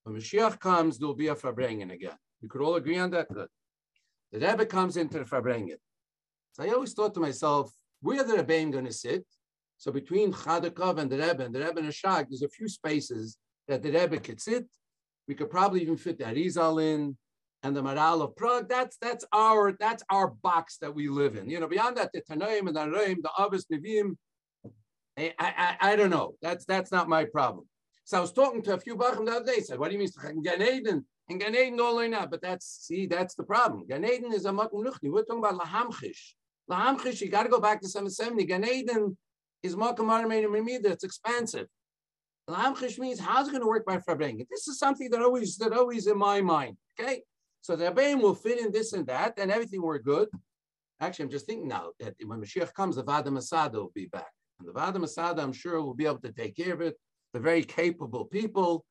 When 0.05 0.17
Mashiach 0.17 0.59
comes, 0.61 0.99
there'll 0.99 1.15
be 1.15 1.29
a 1.29 1.35
Farbrengen 1.35 1.93
again. 1.93 2.17
We 2.43 2.49
could 2.49 2.63
all 2.63 2.77
agree 2.77 2.99
on 2.99 3.11
that. 3.11 3.33
Good. 3.33 3.49
The 4.33 4.41
Rebbe 4.41 4.67
comes 4.67 4.97
into 4.97 5.19
the 5.19 5.25
Farbrengen. 5.25 5.79
So 6.53 6.65
I 6.65 6.69
always 6.69 6.93
thought 6.93 7.15
to 7.15 7.21
myself, 7.21 7.73
where 8.01 8.25
the 8.25 8.35
Rebbeim 8.35 8.73
going 8.73 8.87
to 8.87 8.93
sit? 8.93 9.25
So 9.77 9.93
between 9.93 10.33
Chadakov 10.33 10.99
and 10.99 11.11
the 11.11 11.19
Rebbe 11.19 11.45
and 11.45 11.55
the 11.55 11.61
Rebbe 11.61 11.79
and 11.79 11.89
the 11.89 11.93
Shag, 11.93 12.27
there's 12.29 12.43
a 12.43 12.49
few 12.49 12.69
spaces 12.69 13.37
that 13.67 13.83
the 13.83 13.91
Rebbe 13.91 14.19
could 14.19 14.41
sit. 14.41 14.67
We 15.27 15.35
could 15.35 15.51
probably 15.51 15.83
even 15.83 15.97
fit 15.97 16.19
the 16.19 16.25
Arizal 16.25 16.83
in 16.83 17.17
and 17.63 17.77
the 17.77 17.83
Maharal 17.83 18.23
of 18.23 18.37
Prague. 18.37 18.69
That's 18.69 18.97
that's 19.01 19.25
our 19.33 19.77
that's 19.79 20.03
our 20.11 20.29
box 20.29 20.79
that 20.81 20.95
we 20.95 21.09
live 21.09 21.37
in. 21.37 21.49
You 21.49 21.61
know, 21.61 21.69
beyond 21.69 21.97
that, 21.97 22.11
the 22.13 22.23
Tanaim 22.23 22.67
and 22.69 22.77
the 22.77 22.81
Araim, 22.81 23.23
the 23.23 23.31
Abbas 23.39 23.67
Nevim, 23.73 24.17
I, 25.19 25.35
I, 25.39 25.77
I 25.93 25.97
don't 25.97 26.11
know. 26.11 26.35
That's 26.43 26.65
that's 26.65 26.93
not 26.93 27.09
my 27.09 27.25
problem. 27.25 27.67
So 28.05 28.19
I 28.19 28.21
was 28.21 28.33
talking 28.33 28.63
to 28.63 28.75
a 28.75 28.79
few 28.79 28.97
Bachim 28.97 29.27
the 29.27 29.33
other 29.33 29.53
day. 29.53 29.61
Said, 29.61 29.79
"What 29.79 29.91
do 29.91 29.97
you 29.97 30.01
mean 30.01 30.43
Gan 30.43 30.63
Eden? 30.63 31.05
And 31.29 31.41
Gan 31.41 31.55
Eden 31.55 31.81
all 31.81 31.99
in 31.99 32.13
But 32.13 32.41
that's 32.41 32.67
see, 32.87 33.07
that's 33.07 33.35
the 33.35 33.43
problem. 33.43 33.87
Gan 33.87 34.05
Eden 34.05 34.33
is 34.33 34.47
a 34.47 34.51
makom 34.51 34.85
luchni. 34.85 35.11
We're 35.11 35.25
talking 35.25 35.45
about 35.45 35.61
lahamchish. 35.61 36.33
Lahamchish, 36.71 37.21
you 37.21 37.29
got 37.29 37.43
to 37.45 37.49
go 37.49 37.61
back 37.61 37.81
to 37.83 37.89
770. 37.89 38.45
Gan 38.45 38.65
Eden 38.65 39.17
is 39.63 39.75
makom 39.77 40.07
armein 40.07 40.85
It's 40.85 41.05
expansive. 41.05 41.67
Lahamchish 42.49 42.99
means 42.99 43.21
how's 43.21 43.49
it 43.49 43.51
going 43.51 43.63
to 43.63 43.69
work 43.69 43.85
by 43.85 43.99
Farbrengen? 43.99 44.47
This 44.49 44.69
is 44.69 44.79
something 44.79 45.11
that 45.11 45.21
always 45.21 45.59
that 45.59 45.73
always 45.73 46.07
in 46.07 46.17
my 46.17 46.41
mind. 46.41 46.79
Okay, 46.99 47.23
so 47.61 47.77
the 47.77 47.91
Rebbeim 47.91 48.21
will 48.21 48.35
fit 48.35 48.61
in 48.61 48.73
this 48.73 48.93
and 48.93 49.07
that, 49.07 49.39
and 49.39 49.51
everything 49.51 49.83
will 49.83 49.95
be 49.95 49.99
good. 50.01 50.29
Actually, 51.01 51.25
I'm 51.27 51.31
just 51.31 51.47
thinking 51.47 51.69
now 51.69 51.91
that 52.01 52.15
when 52.25 52.41
Mashiach 52.41 52.73
comes, 52.75 52.97
the 52.97 53.03
Vada 53.03 53.31
Masada 53.31 53.79
will 53.79 53.93
be 53.95 54.07
back. 54.07 54.33
And 54.59 54.69
the 54.69 54.73
Vada 54.73 54.99
Masada, 54.99 55.43
I'm 55.43 55.53
sure, 55.53 55.81
will 55.81 55.95
be 55.95 56.07
able 56.07 56.21
to 56.21 56.33
take 56.33 56.57
care 56.57 56.75
of 56.75 56.81
it. 56.81 56.97
They're 57.33 57.43
very 57.43 57.63
capable 57.63 58.25
people. 58.25 58.85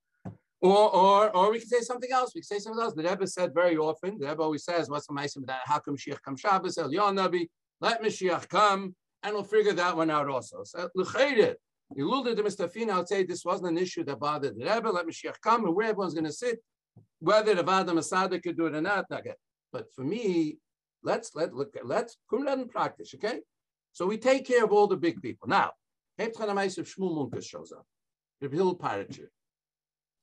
Or, 0.61 0.95
or, 0.95 1.35
or 1.35 1.51
we 1.51 1.59
can 1.59 1.67
say 1.67 1.81
something 1.81 2.11
else. 2.11 2.31
We 2.33 2.41
can 2.41 2.47
say 2.47 2.59
something 2.59 2.81
else. 2.81 2.93
The 2.93 3.03
Rebbe 3.03 3.27
said 3.27 3.53
very 3.53 3.77
often, 3.77 4.17
the 4.17 4.27
Rebbe 4.27 4.41
always 4.41 4.63
says, 4.63 4.89
what's 4.89 5.05
the 5.07 5.13
ma'asim 5.13 5.45
that 5.45 5.61
how 5.65 5.79
come 5.79 5.95
Mashiach 5.97 6.21
come 6.23 6.35
Shabbos, 6.35 6.77
El 6.77 6.91
Yon 6.91 7.15
Nabi, 7.15 7.47
let 7.81 8.01
Mashiach 8.01 8.47
come, 8.47 8.95
and 9.23 9.33
we'll 9.33 9.43
figure 9.43 9.73
that 9.73 9.95
one 9.95 10.09
out 10.09 10.29
also. 10.29 10.63
So, 10.63 10.89
L'chayre, 10.95 11.55
Yilulda 11.95 12.35
de 12.35 12.41
Mustafina, 12.41 12.91
I 12.91 12.97
would 12.97 13.07
say 13.07 13.23
this 13.23 13.45
wasn't 13.45 13.69
an 13.69 13.77
issue 13.77 14.03
that 14.05 14.19
bothered 14.19 14.57
the 14.57 14.65
Rebbe, 14.65 14.89
let 14.89 15.05
Mashiach 15.05 15.39
come, 15.41 15.65
and 15.65 15.75
where 15.75 15.87
everyone's 15.87 16.13
going 16.13 16.25
to 16.25 16.33
sit, 16.33 16.59
whether 17.19 17.55
the 17.55 17.63
Vada 17.63 17.93
Masada 17.93 18.39
could 18.39 18.57
do 18.57 18.67
it 18.67 18.75
or 18.75 18.81
not, 18.81 19.05
not 19.09 19.23
get. 19.23 19.37
But 19.71 19.91
for 19.93 20.03
me, 20.03 20.57
let's 21.03 21.31
let 21.35 21.53
look 21.53 21.75
at 21.75 21.85
let's 21.85 22.17
come 22.29 22.47
and 22.47 22.69
practice, 22.69 23.13
okay? 23.15 23.39
So 23.93 24.05
we 24.05 24.17
take 24.17 24.45
care 24.45 24.63
of 24.63 24.71
all 24.71 24.87
the 24.87 24.97
big 24.97 25.21
people. 25.21 25.47
Now, 25.47 25.71
Hebt 26.17 26.37
Chanamais 26.37 26.77
of 26.77 26.87
Shmuel 26.87 27.29
Munkes 27.29 27.45
shows 27.45 27.71
up. 27.71 27.85
Reb 28.41 28.53
Hill 28.53 28.77
Paritcher. 28.77 29.27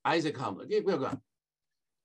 Isaac 0.05 0.39
Hamlet. 0.39 0.69
We're 0.85 0.99
going. 0.99 1.21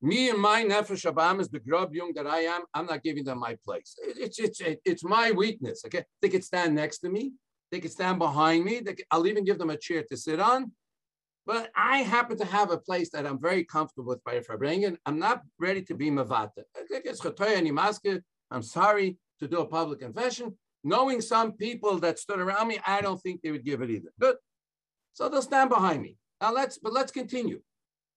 Me 0.01 0.29
and 0.29 0.39
my 0.39 0.63
nefesh 0.63 1.11
abam 1.11 1.41
is 1.41 1.49
the 1.49 1.59
grub 1.59 1.93
young 1.93 2.13
that 2.13 2.25
I 2.25 2.39
am. 2.39 2.61
I'm 2.73 2.85
not 2.85 3.03
giving 3.03 3.25
them 3.25 3.39
my 3.39 3.57
place. 3.65 3.95
It's 4.01 4.39
it's 4.39 4.61
it's, 4.61 4.81
it's 4.85 5.03
my 5.03 5.31
weakness. 5.31 5.83
Okay, 5.85 6.05
they 6.21 6.29
could 6.29 6.43
stand 6.43 6.75
next 6.75 6.99
to 6.99 7.09
me. 7.09 7.33
They 7.71 7.79
could 7.81 7.91
stand 7.91 8.17
behind 8.17 8.63
me. 8.63 8.81
Could, 8.81 9.03
I'll 9.11 9.27
even 9.27 9.43
give 9.43 9.59
them 9.59 9.69
a 9.69 9.77
chair 9.77 10.03
to 10.09 10.15
sit 10.15 10.39
on. 10.39 10.71
But 11.49 11.71
I 11.75 12.03
happen 12.03 12.37
to 12.37 12.45
have 12.45 12.69
a 12.69 12.77
place 12.77 13.09
that 13.09 13.25
I'm 13.25 13.41
very 13.41 13.63
comfortable 13.63 14.09
with 14.09 14.23
by 14.23 14.39
Farbrengen. 14.39 14.97
I'm 15.07 15.17
not 15.17 15.41
ready 15.57 15.81
to 15.81 15.95
be 15.95 16.11
mavata. 16.11 16.61
I'm 18.51 18.61
sorry 18.61 19.17
to 19.39 19.47
do 19.47 19.57
a 19.61 19.65
public 19.65 19.99
confession. 19.99 20.55
Knowing 20.83 21.21
some 21.21 21.53
people 21.53 21.97
that 22.01 22.19
stood 22.19 22.39
around 22.39 22.67
me, 22.67 22.77
I 22.85 23.01
don't 23.01 23.19
think 23.19 23.41
they 23.41 23.49
would 23.49 23.65
give 23.65 23.81
it 23.81 23.89
either. 23.89 24.09
Good. 24.19 24.35
So 25.13 25.27
they'll 25.27 25.41
stand 25.41 25.71
behind 25.71 26.03
me. 26.03 26.17
Now 26.39 26.53
let's, 26.53 26.77
but 26.77 26.93
let's 26.93 27.11
continue. 27.11 27.61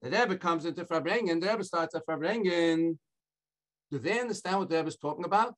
The 0.03 0.11
Rebbe 0.11 0.37
comes 0.37 0.67
into 0.67 0.85
Farbrengen, 0.85 1.41
the 1.41 1.49
Rebbe 1.49 1.65
starts 1.65 1.95
at 1.95 2.05
Farbrengen. 2.07 2.99
Do 3.91 3.99
they 3.99 4.21
understand 4.21 4.59
what 4.59 4.69
the 4.69 4.77
Rebbe 4.77 4.89
is 4.89 4.99
talking 4.99 5.25
about? 5.25 5.55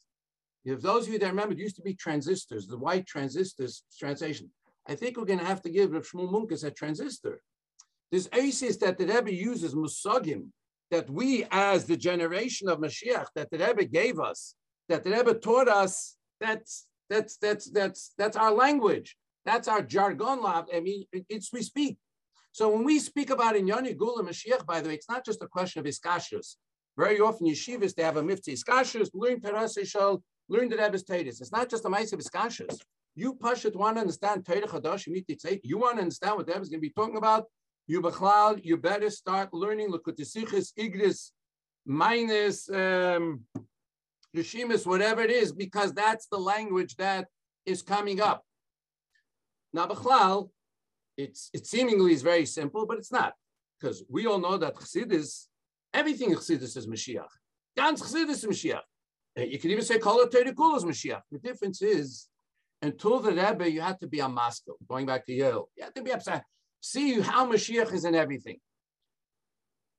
If 0.64 0.80
those 0.80 1.08
of 1.08 1.12
you 1.12 1.18
that 1.18 1.26
remember, 1.26 1.54
it 1.54 1.58
used 1.58 1.74
to 1.74 1.82
be 1.82 1.94
transistors, 1.94 2.68
the 2.68 2.78
white 2.78 3.08
transistors 3.08 3.82
translation. 3.98 4.48
I 4.86 4.94
think 4.94 5.16
we're 5.16 5.24
going 5.24 5.40
to 5.40 5.44
have 5.44 5.62
to 5.62 5.70
give 5.70 5.90
Rav 5.90 6.06
Shmuel 6.06 6.30
Munkes 6.30 6.62
a 6.62 6.70
transistor. 6.70 7.40
This 8.14 8.28
aces 8.32 8.78
that 8.78 8.96
the 8.96 9.06
Rebbe 9.06 9.34
uses, 9.34 9.74
musagim, 9.74 10.50
that 10.92 11.10
we 11.10 11.48
as 11.50 11.84
the 11.84 11.96
generation 11.96 12.68
of 12.68 12.78
Mashiach, 12.78 13.26
that 13.34 13.50
the 13.50 13.58
Rebbe 13.58 13.86
gave 13.86 14.20
us, 14.20 14.54
that 14.88 15.02
the 15.02 15.10
Rebbe 15.10 15.34
taught 15.34 15.66
us, 15.66 16.16
that's 16.40 16.86
that's 17.10 17.36
that's 17.38 17.68
that's 17.72 18.14
that's 18.16 18.36
our 18.36 18.52
language. 18.52 19.16
That's 19.44 19.66
our 19.66 19.82
jargon. 19.82 20.38
I 20.44 20.78
mean, 20.78 21.02
it's 21.28 21.52
we 21.52 21.62
speak. 21.62 21.98
So 22.52 22.68
when 22.68 22.84
we 22.84 23.00
speak 23.00 23.30
about 23.30 23.56
in 23.56 23.66
Yoni 23.66 23.94
Gula 23.94 24.22
Mashiach, 24.22 24.64
by 24.64 24.80
the 24.80 24.90
way, 24.90 24.94
it's 24.94 25.10
not 25.10 25.24
just 25.24 25.42
a 25.42 25.48
question 25.48 25.80
of 25.80 25.86
iskashus. 25.86 26.54
Very 26.96 27.18
often 27.18 27.48
yeshivas, 27.48 27.96
they 27.96 28.04
have 28.04 28.16
a 28.16 28.22
mifti 28.22 28.52
iskashus, 28.56 29.10
learn 29.12 29.40
terasishal, 29.40 30.22
learn 30.48 30.68
the 30.68 30.76
Rebbe's 30.76 31.02
Tatus. 31.02 31.40
It's 31.40 31.50
not 31.50 31.68
just 31.68 31.84
a 31.84 31.88
mice 31.88 32.12
of 32.12 32.20
iskashus. 32.20 32.78
You 33.16 33.34
Pashut 33.34 33.74
want 33.74 33.96
to 33.96 34.02
understand 34.02 34.46
Torah 34.46 34.68
Chadash, 34.68 35.08
you 35.64 35.78
want 35.78 35.96
to 35.96 36.02
understand 36.02 36.36
what 36.36 36.46
the 36.46 36.52
Rebbe 36.52 36.62
is 36.62 36.68
going 36.68 36.80
to 36.80 36.88
be 36.88 36.90
talking 36.90 37.16
about. 37.16 37.46
You 37.86 38.00
Bechlal, 38.00 38.64
you 38.64 38.76
better 38.76 39.10
start 39.10 39.52
learning 39.52 39.90
Lakutisichis, 39.90 40.72
Igris, 40.78 41.32
minus 41.84 42.70
um, 42.70 43.40
Yeshimis, 44.34 44.86
whatever 44.86 45.20
it 45.20 45.30
is, 45.30 45.52
because 45.52 45.92
that's 45.92 46.26
the 46.26 46.38
language 46.38 46.96
that 46.96 47.28
is 47.66 47.82
coming 47.82 48.20
up. 48.20 48.42
Now, 49.72 49.86
Bechlal, 49.86 50.50
it's 51.16 51.50
it 51.52 51.66
seemingly 51.66 52.12
is 52.12 52.22
very 52.22 52.46
simple, 52.46 52.86
but 52.86 52.98
it's 52.98 53.12
not, 53.12 53.34
because 53.78 54.02
we 54.08 54.26
all 54.26 54.38
know 54.38 54.56
that 54.56 54.74
Chassidus, 54.74 55.46
everything 55.92 56.34
Chassidus 56.34 56.76
is 56.76 56.86
Mashiach. 56.86 57.28
Ganz 57.76 58.00
Chassidus 58.00 58.30
is 58.30 58.46
Mashiach. 58.46 58.80
You 59.36 59.58
can 59.58 59.70
even 59.70 59.84
say 59.84 59.98
Kol 59.98 60.26
Kul 60.26 60.76
is 60.76 60.84
Mashiach. 60.84 61.22
The 61.30 61.38
difference 61.38 61.82
is, 61.82 62.28
until 62.80 63.20
the 63.20 63.32
Rebbe, 63.32 63.70
you 63.70 63.80
had 63.80 64.00
to 64.00 64.06
be 64.06 64.20
a 64.20 64.28
Moscow, 64.28 64.74
going 64.88 65.06
back 65.06 65.26
to 65.26 65.32
Yale. 65.32 65.68
You 65.76 65.84
had 65.84 65.94
to 65.96 66.02
be 66.02 66.12
upset. 66.12 66.44
See 66.86 67.18
how 67.18 67.50
Mashiach 67.50 67.94
is 67.94 68.04
in 68.04 68.14
everything. 68.14 68.58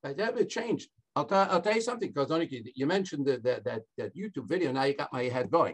But 0.04 0.20
Rebbe 0.20 0.46
changed. 0.46 0.88
I'll, 1.16 1.26
t- 1.26 1.34
I'll 1.34 1.60
tell 1.60 1.74
you 1.74 1.82
something, 1.82 2.12
because 2.14 2.30
you 2.76 2.86
mentioned 2.86 3.26
the, 3.26 3.40
that, 3.66 3.82
that 3.98 4.16
YouTube 4.16 4.48
video, 4.48 4.72
now 4.72 4.84
you 4.84 4.94
got 4.94 5.12
my 5.12 5.24
head 5.24 5.50
going. 5.50 5.74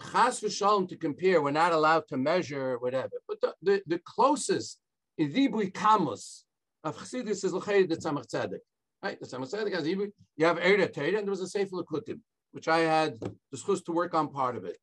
Chas 0.00 0.40
v'shalom 0.40 0.88
to 0.90 0.96
compare, 0.96 1.42
we're 1.42 1.50
not 1.50 1.72
allowed 1.72 2.06
to 2.10 2.16
measure 2.16 2.78
whatever. 2.78 3.16
But 3.26 3.40
the, 3.40 3.54
the, 3.62 3.82
the 3.88 4.00
closest 4.04 4.78
is 5.18 5.34
Ribui 5.34 5.72
Kamus 5.72 6.42
of 6.84 6.96
Chassidus 6.96 7.44
is 7.44 7.50
the 7.50 7.58
Tzedek. 7.58 8.58
Right? 9.02 9.18
The 9.18 9.26
Tzemach 9.26 9.52
Tzedek 9.52 9.74
has. 9.74 9.88
You 9.88 10.12
have 10.46 10.58
Eretz 10.58 10.94
Torah, 10.94 11.08
and 11.08 11.26
there 11.26 11.30
was 11.30 11.40
a 11.40 11.48
Sefer 11.48 11.74
L'kutim, 11.74 12.20
which 12.52 12.68
I 12.68 12.78
had 12.78 13.18
chus 13.52 13.82
to 13.82 13.90
work 13.90 14.14
on 14.14 14.28
part 14.28 14.54
of 14.56 14.64
it. 14.66 14.78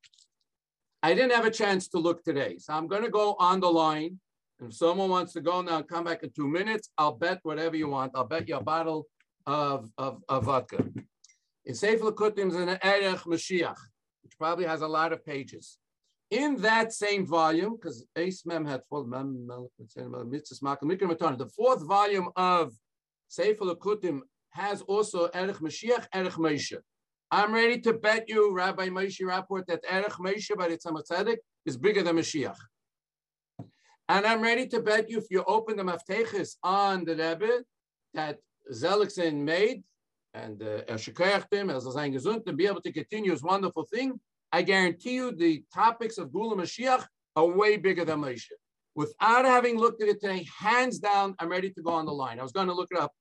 I 1.02 1.14
didn't 1.14 1.32
have 1.32 1.46
a 1.46 1.50
chance 1.50 1.88
to 1.88 1.98
look 1.98 2.22
today, 2.22 2.58
so 2.58 2.74
I'm 2.74 2.88
going 2.88 3.04
to 3.04 3.10
go 3.10 3.36
on 3.38 3.60
the 3.60 3.70
line. 3.70 4.20
If 4.60 4.74
someone 4.74 5.10
wants 5.10 5.32
to 5.34 5.40
go 5.40 5.60
now 5.62 5.78
and 5.78 5.88
come 5.88 6.04
back 6.04 6.22
in 6.22 6.30
two 6.30 6.48
minutes, 6.48 6.90
I'll 6.96 7.12
bet 7.12 7.40
whatever 7.42 7.76
you 7.76 7.88
want. 7.88 8.12
I'll 8.14 8.26
bet 8.26 8.48
you 8.48 8.56
a 8.56 8.62
bottle 8.62 9.06
of, 9.46 9.90
of, 9.98 10.22
of 10.28 10.44
vodka. 10.44 10.84
In 11.64 11.74
Sefer 11.74 12.04
L'kutim 12.04 12.48
is 12.48 12.54
an 12.54 12.78
Erech 12.82 13.24
Mashiach 13.24 13.76
which 14.24 14.36
probably 14.38 14.64
has 14.64 14.80
a 14.80 14.88
lot 14.88 15.12
of 15.12 15.24
pages. 15.24 15.78
In 16.30 16.56
that 16.62 16.92
same 16.92 17.26
volume, 17.26 17.76
because 17.76 18.04
Ace 18.16 18.44
Mem 18.46 18.64
had 18.64 18.80
full 18.88 19.06
Mem, 19.06 19.46
the 19.46 21.50
fourth 21.54 21.86
volume 21.86 22.30
of 22.34 22.72
Sefer 23.28 23.64
Lakutim 23.64 24.20
has 24.50 24.80
also 24.82 25.28
Erech 25.34 25.56
Mashiach, 25.56 26.06
Erech 26.12 26.32
Moshe. 26.32 26.78
I'm 27.30 27.52
ready 27.52 27.80
to 27.82 27.92
bet 27.92 28.28
you, 28.28 28.52
Rabbi 28.52 28.88
Moshe 28.88 29.24
Rapport, 29.24 29.64
that 29.68 29.84
Erech 29.88 30.14
Moshe 30.14 30.56
by 30.56 30.68
the 30.68 30.78
Tzedek 30.78 31.36
is 31.66 31.76
bigger 31.76 32.02
than 32.02 32.16
Mashiach. 32.16 32.56
And 34.08 34.26
I'm 34.26 34.42
ready 34.42 34.66
to 34.66 34.80
bet 34.80 35.08
you, 35.08 35.18
if 35.18 35.24
you 35.30 35.42
open 35.46 35.76
the 35.76 35.82
Mafteches 35.82 36.56
on 36.62 37.04
the 37.04 37.12
Rebbe 37.12 37.64
that 38.12 38.38
Zelikson 38.70 39.36
made, 39.36 39.82
and 40.34 40.62
uh, 40.62 40.82
er 40.90 40.98
shekayach 40.98 41.48
them 41.48 41.70
er 41.70 41.76
as 41.76 41.84
sein 41.84 42.12
gesund 42.12 42.44
to 42.44 42.52
be 42.52 42.66
able 42.66 42.82
to 42.82 42.92
continue 42.92 43.30
his 43.30 43.42
wonderful 43.42 43.84
thing. 43.84 44.20
I 44.52 44.62
guarantee 44.62 45.14
you 45.14 45.32
the 45.32 45.64
topics 45.72 46.18
of 46.18 46.32
Gula 46.32 46.56
Mashiach 46.56 47.06
are 47.34 47.46
way 47.46 47.76
bigger 47.76 48.04
than 48.04 48.20
Moshe. 48.20 48.50
Without 48.94 49.44
having 49.44 49.78
looked 49.78 50.02
at 50.02 50.08
it 50.08 50.20
today, 50.20 50.46
hands 50.58 50.98
down, 50.98 51.34
I'm 51.38 51.48
ready 51.48 51.70
to 51.70 51.82
go 51.82 51.90
on 51.90 52.06
the 52.06 52.12
line. 52.12 52.38
I 52.38 52.42
was 52.42 52.52
going 52.52 52.68
to 52.68 52.74
look 52.74 52.88
it 52.92 52.98
up 52.98 53.12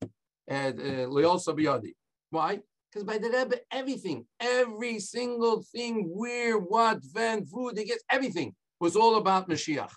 at 0.47 0.77
uh, 0.77 1.07
Leol 1.07 1.43
Sabiyadi. 1.43 1.93
Why? 2.29 2.59
Because 2.91 3.05
by 3.05 3.17
the 3.17 3.29
Rebbe, 3.29 3.55
everything, 3.71 4.25
every 4.39 4.99
single 4.99 5.63
thing, 5.63 6.11
where, 6.13 6.57
what, 6.59 6.99
when, 7.13 7.45
food, 7.45 7.77
he 7.77 7.85
gets 7.85 8.03
everything 8.11 8.53
was 8.79 8.95
all 8.95 9.15
about 9.15 9.49
Mashiach. 9.49 9.89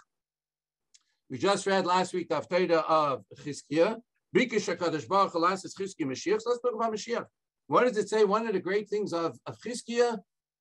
We 1.29 1.39
just 1.39 1.67
read 1.67 1.87
last 1.87 2.15
week 2.15 2.29
the 2.29 2.37
Haftarah 2.37 2.85
of 2.85 3.25
Chizkiah, 3.45 3.97
let's 4.33 4.67
talk 4.67 4.81
about 4.81 4.93
Mashiach. 6.93 7.25
What 7.67 7.83
does 7.83 7.97
it 7.97 8.09
say? 8.09 8.23
One 8.23 8.47
of 8.47 8.53
the 8.53 8.61
great 8.61 8.89
things 8.89 9.13
of, 9.13 9.37
of 9.47 9.59
Chizkiah, 9.59 10.19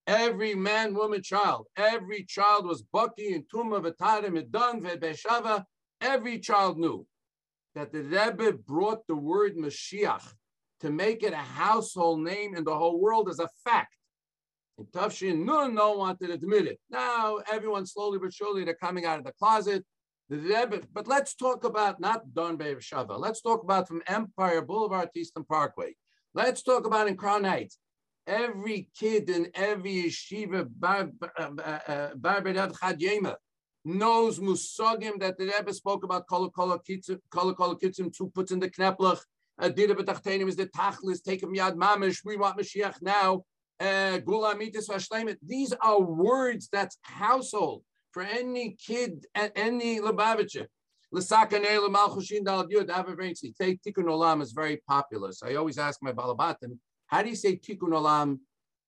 every 0.07 0.55
man, 0.55 0.95
woman, 0.95 1.21
child, 1.21 1.67
every 1.77 2.23
child 2.23 2.65
was 2.65 2.83
Baki 2.91 3.35
and 3.35 3.43
Tumah, 3.53 3.85
V'Tara, 3.85 4.31
Midan, 4.31 4.81
Ve'Beshava. 4.81 5.65
Every 6.01 6.39
child 6.39 6.79
knew 6.79 7.05
that 7.75 7.91
the 7.91 8.01
Rebbe 8.01 8.53
brought 8.53 9.05
the 9.07 9.15
word 9.15 9.57
Mashiach 9.57 10.33
to 10.79 10.89
make 10.89 11.21
it 11.21 11.33
a 11.33 11.37
household 11.37 12.21
name 12.21 12.55
in 12.55 12.63
the 12.63 12.75
whole 12.75 12.99
world 12.99 13.29
as 13.29 13.39
a 13.39 13.49
fact. 13.63 13.95
And 14.79 14.87
Tafshin 14.87 15.45
Nun 15.45 15.75
no 15.75 15.91
one 15.91 15.99
wanted 15.99 16.27
to 16.27 16.33
admit 16.33 16.65
it. 16.65 16.79
Now 16.89 17.37
everyone 17.51 17.85
slowly 17.85 18.17
but 18.17 18.33
surely 18.33 18.65
they're 18.65 18.73
coming 18.73 19.05
out 19.05 19.19
of 19.19 19.25
the 19.25 19.31
closet. 19.33 19.85
The 20.27 20.37
Rebbe, 20.37 20.81
but 20.91 21.07
let's 21.07 21.35
talk 21.35 21.65
about 21.65 21.99
not 21.99 22.33
Don 22.33 22.57
Bay 22.57 22.73
Shava. 22.75 23.19
Let's 23.19 23.41
talk 23.41 23.61
about 23.61 23.87
from 23.87 24.01
Empire 24.07 24.63
Boulevard 24.63 25.09
to 25.13 25.19
Eastern 25.19 25.43
Parkway. 25.43 25.95
Let's 26.33 26.63
talk 26.63 26.87
about 26.87 27.07
in 27.07 27.15
Crown 27.15 27.43
Heights. 27.43 27.77
Every 28.25 28.89
kid 28.97 29.29
in 29.29 29.51
every 29.53 30.05
yeshiva, 30.05 30.67
Bar 30.67 31.11
Berev 31.19 32.57
uh, 32.57 32.59
uh, 32.59 32.59
uh, 32.59 32.91
Chad 32.91 33.37
knows 33.85 34.39
Musogim 34.39 35.19
that 35.19 35.37
the 35.37 35.45
Rebbe 35.45 35.71
spoke 35.71 36.03
about 36.03 36.27
kol 36.27 36.49
kol 36.49 36.79
kitzim, 36.79 38.11
two 38.11 38.31
puts 38.33 38.51
in 38.51 38.59
the 38.59 38.69
kneplach. 38.71 39.19
Adira 39.61 39.95
b'tachtenim 39.95 40.49
is 40.49 40.55
the 40.55 40.65
tachlis, 40.65 41.23
take 41.23 41.43
him 41.43 41.53
yad 41.53 41.75
mamish, 41.75 42.25
we 42.25 42.35
want 42.35 42.57
Mashiach 42.57 42.99
now. 43.03 43.43
Gula 43.79 44.55
mitis 44.55 44.89
These 45.43 45.73
are 45.73 46.01
words 46.01 46.67
that's 46.71 46.97
household 47.03 47.83
for 48.15 48.23
any 48.23 48.77
kid 48.87 49.25
any 49.35 49.99
Lubavitcher. 49.99 50.67
L'sakanei 51.11 51.77
l'malchushin 51.85 52.45
dal 52.45 52.65
yud 52.65 52.87
avarensi. 52.87 53.53
Say 53.53 53.77
tikkun 53.85 54.05
olam 54.05 54.41
is 54.41 54.53
very 54.53 54.77
popular. 54.87 55.33
So 55.33 55.47
I 55.47 55.55
always 55.55 55.77
ask 55.77 56.01
my 56.01 56.13
balabatim, 56.13 56.77
how 57.07 57.21
do 57.23 57.29
you 57.29 57.35
say 57.35 57.57
tikkun 57.57 57.89
olam 57.89 58.39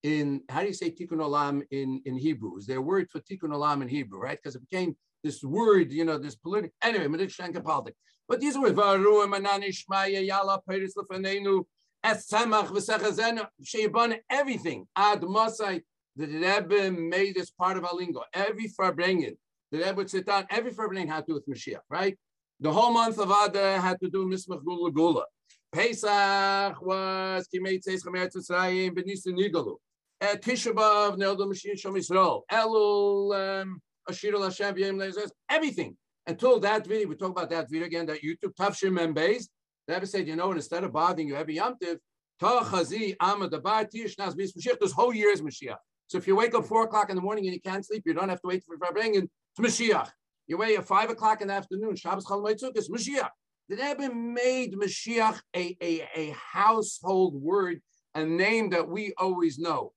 in, 0.01 0.43
how 0.47 0.61
do 0.61 0.67
you 0.67 0.73
say 0.73 0.91
tikkun 0.91 1.19
olam 1.19 1.61
in, 1.71 2.01
in 2.05 2.17
Hebrew? 2.17 2.57
Is 2.57 2.67
there 2.67 2.77
a 2.77 2.81
word 2.81 3.09
for 3.11 3.19
tikkun 3.19 3.51
olam 3.51 3.81
in 3.81 3.89
Hebrew, 3.89 4.17
right? 4.17 4.39
Because 4.41 4.55
it 4.55 4.61
became 4.69 4.95
this 5.25 5.43
word, 5.43 5.91
you 5.91 6.05
know, 6.05 6.17
this 6.17 6.35
political, 6.35 6.73
anyway, 6.81 7.07
Medicine 7.07 7.51
politics. 7.61 7.97
But 8.29 8.39
these 8.39 8.57
words, 8.57 8.75
Varu 8.75 9.27
Mananishmaya 9.27 10.25
Yala 10.25 10.61
Peris 10.69 10.93
Lefanenu, 10.97 11.65
Es 12.01 12.29
Samach 12.31 12.67
V'Sechazenu, 12.67 13.45
Sheibon, 13.61 14.19
everything. 14.29 14.87
Ad 14.95 15.21
Masai, 15.23 15.81
the 16.17 16.27
Rebbe 16.27 16.91
made 16.91 17.35
this 17.35 17.51
part 17.51 17.77
of 17.77 17.85
our 17.85 17.95
lingo. 17.95 18.23
Every 18.33 18.67
Farbrengen, 18.69 19.37
the 19.71 19.77
Rebbe 19.77 19.93
would 19.93 20.09
sit 20.09 20.25
down, 20.25 20.45
every 20.49 20.71
Farbrengen 20.71 21.07
had 21.07 21.25
to 21.27 21.33
do 21.33 21.33
with 21.35 21.47
Mashiach, 21.47 21.81
right? 21.89 22.17
The 22.59 22.71
whole 22.71 22.91
month 22.91 23.19
of 23.19 23.29
Adar 23.29 23.79
had 23.79 23.99
to 24.01 24.09
do 24.09 24.25
Mismach 24.25 24.63
Gula 24.65 24.91
Gula. 24.91 25.25
Pesach 25.71 26.81
was 26.81 27.47
Kimei 27.53 27.79
Tzeis 27.79 28.03
Chamer 28.03 28.27
Tzrayim 28.35 28.95
Benisu 28.95 29.27
Nigalu. 29.27 29.75
Tisha 30.23 30.73
B'Av 30.73 31.17
Nelda 31.17 31.43
Mashiach 31.43 31.79
Shom 31.79 31.95
Yisrael. 31.95 32.41
Elul 32.51 33.61
um, 33.61 33.79
Ashir 34.09 34.31
Hashem 34.41 34.75
V'Yem 34.75 35.29
Everything 35.49 35.95
until 36.25 36.59
that 36.59 36.87
video, 36.87 37.07
we 37.07 37.15
talk 37.15 37.29
about 37.29 37.49
that 37.51 37.69
video 37.69 37.85
again, 37.85 38.07
that 38.07 38.23
YouTube, 38.23 38.55
Tafshim 38.59 38.99
and 39.01 39.15
the 39.15 39.39
Rebbe 39.87 40.05
said, 40.05 40.27
you 40.27 40.35
know, 40.35 40.51
instead 40.51 40.83
of 40.83 40.91
bothering 40.91 41.27
you 41.27 41.35
every 41.35 41.53
Bis 41.55 41.71
Mashiach, 44.53 44.79
this 44.81 44.91
whole 44.91 45.13
year 45.13 45.29
is 45.29 45.41
Mashiach. 45.41 45.77
So 46.07 46.17
if 46.17 46.25
you 46.25 46.35
wake 46.35 46.55
up 46.55 46.65
four 46.65 46.83
o'clock 46.83 47.09
in 47.09 47.15
the 47.15 47.21
morning 47.21 47.45
and 47.45 47.53
you 47.53 47.61
can't 47.61 47.85
sleep, 47.85 48.03
you 48.05 48.13
don't 48.13 48.29
have 48.29 48.41
to 48.41 48.47
wait 48.47 48.63
for 48.63 48.77
Farbrengen, 48.77 49.27
it's 49.57 49.79
Mashiach. 49.79 50.09
You 50.47 50.57
wait 50.57 50.77
at 50.77 50.87
five 50.87 51.09
o'clock 51.09 51.41
in 51.41 51.49
the 51.49 51.53
afternoon, 51.53 51.95
Shabbos 51.95 52.25
Chol 52.25 52.49
it's 52.49 52.89
Mashiach. 52.89 53.29
The 53.67 53.75
Rebbe 53.75 54.13
made 54.15 54.73
Mashiach 54.73 55.39
a, 55.53 55.75
a, 55.81 56.07
a 56.15 56.29
household 56.31 57.35
word, 57.35 57.81
a 58.15 58.23
name 58.23 58.69
that 58.69 58.87
we 58.87 59.13
always 59.17 59.59
know. 59.59 59.91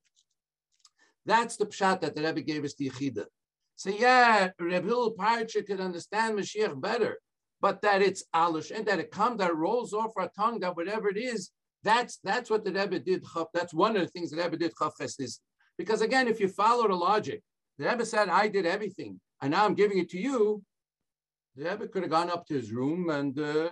That's 1.27 1.57
the 1.57 1.67
pshat 1.67 2.01
that 2.01 2.17
the 2.17 2.23
Rebbe 2.23 2.41
gave 2.41 2.65
us 2.65 2.75
the 2.75 2.91
Yechidah. 2.91 3.27
So 3.77 3.91
yeah, 3.91 4.51
Reb 4.59 4.85
Hillel 4.85 5.13
Parcha 5.13 5.63
could 5.63 5.81
understand 5.81 6.37
Mashiach 6.37 6.81
better, 6.81 7.19
but 7.61 7.83
that 7.83 8.03
it's 8.03 8.25
alish 8.35 8.73
and 8.77 8.85
that 8.87 8.99
it 8.99 9.13
comes, 9.13 9.39
that 9.39 9.55
rolls 9.55 9.93
off 9.93 10.13
our 10.17 10.31
tongue, 10.37 10.59
that 10.61 10.77
whatever 10.77 11.09
it 11.09 11.17
is, 11.17 11.51
that's 11.85 12.19
that's 12.25 12.51
what 12.51 12.65
the 12.65 12.73
Rebbe 12.73 12.99
did. 12.99 13.25
That's 13.55 13.73
one 13.73 13.97
of 13.97 14.03
the 14.03 14.09
things 14.09 14.31
the 14.31 14.43
Rebbe 14.43 14.57
did. 14.57 14.73
is 15.19 15.41
because 15.81 16.03
again, 16.03 16.29
if 16.29 16.39
you 16.41 16.49
follow 16.63 16.87
the 16.87 16.95
logic, 16.95 17.41
the 17.79 17.87
Rebbe 17.89 18.05
said, 18.05 18.29
"I 18.29 18.49
did 18.49 18.67
everything, 18.67 19.13
and 19.41 19.51
now 19.53 19.65
I'm 19.65 19.79
giving 19.83 19.99
it 19.99 20.11
to 20.11 20.19
you." 20.19 20.63
The 21.57 21.65
Rebbe 21.71 21.89
could 21.89 22.03
have 22.03 22.11
gone 22.19 22.31
up 22.35 22.45
to 22.49 22.55
his 22.61 22.71
room 22.71 23.09
and 23.09 23.33
uh, 23.39 23.71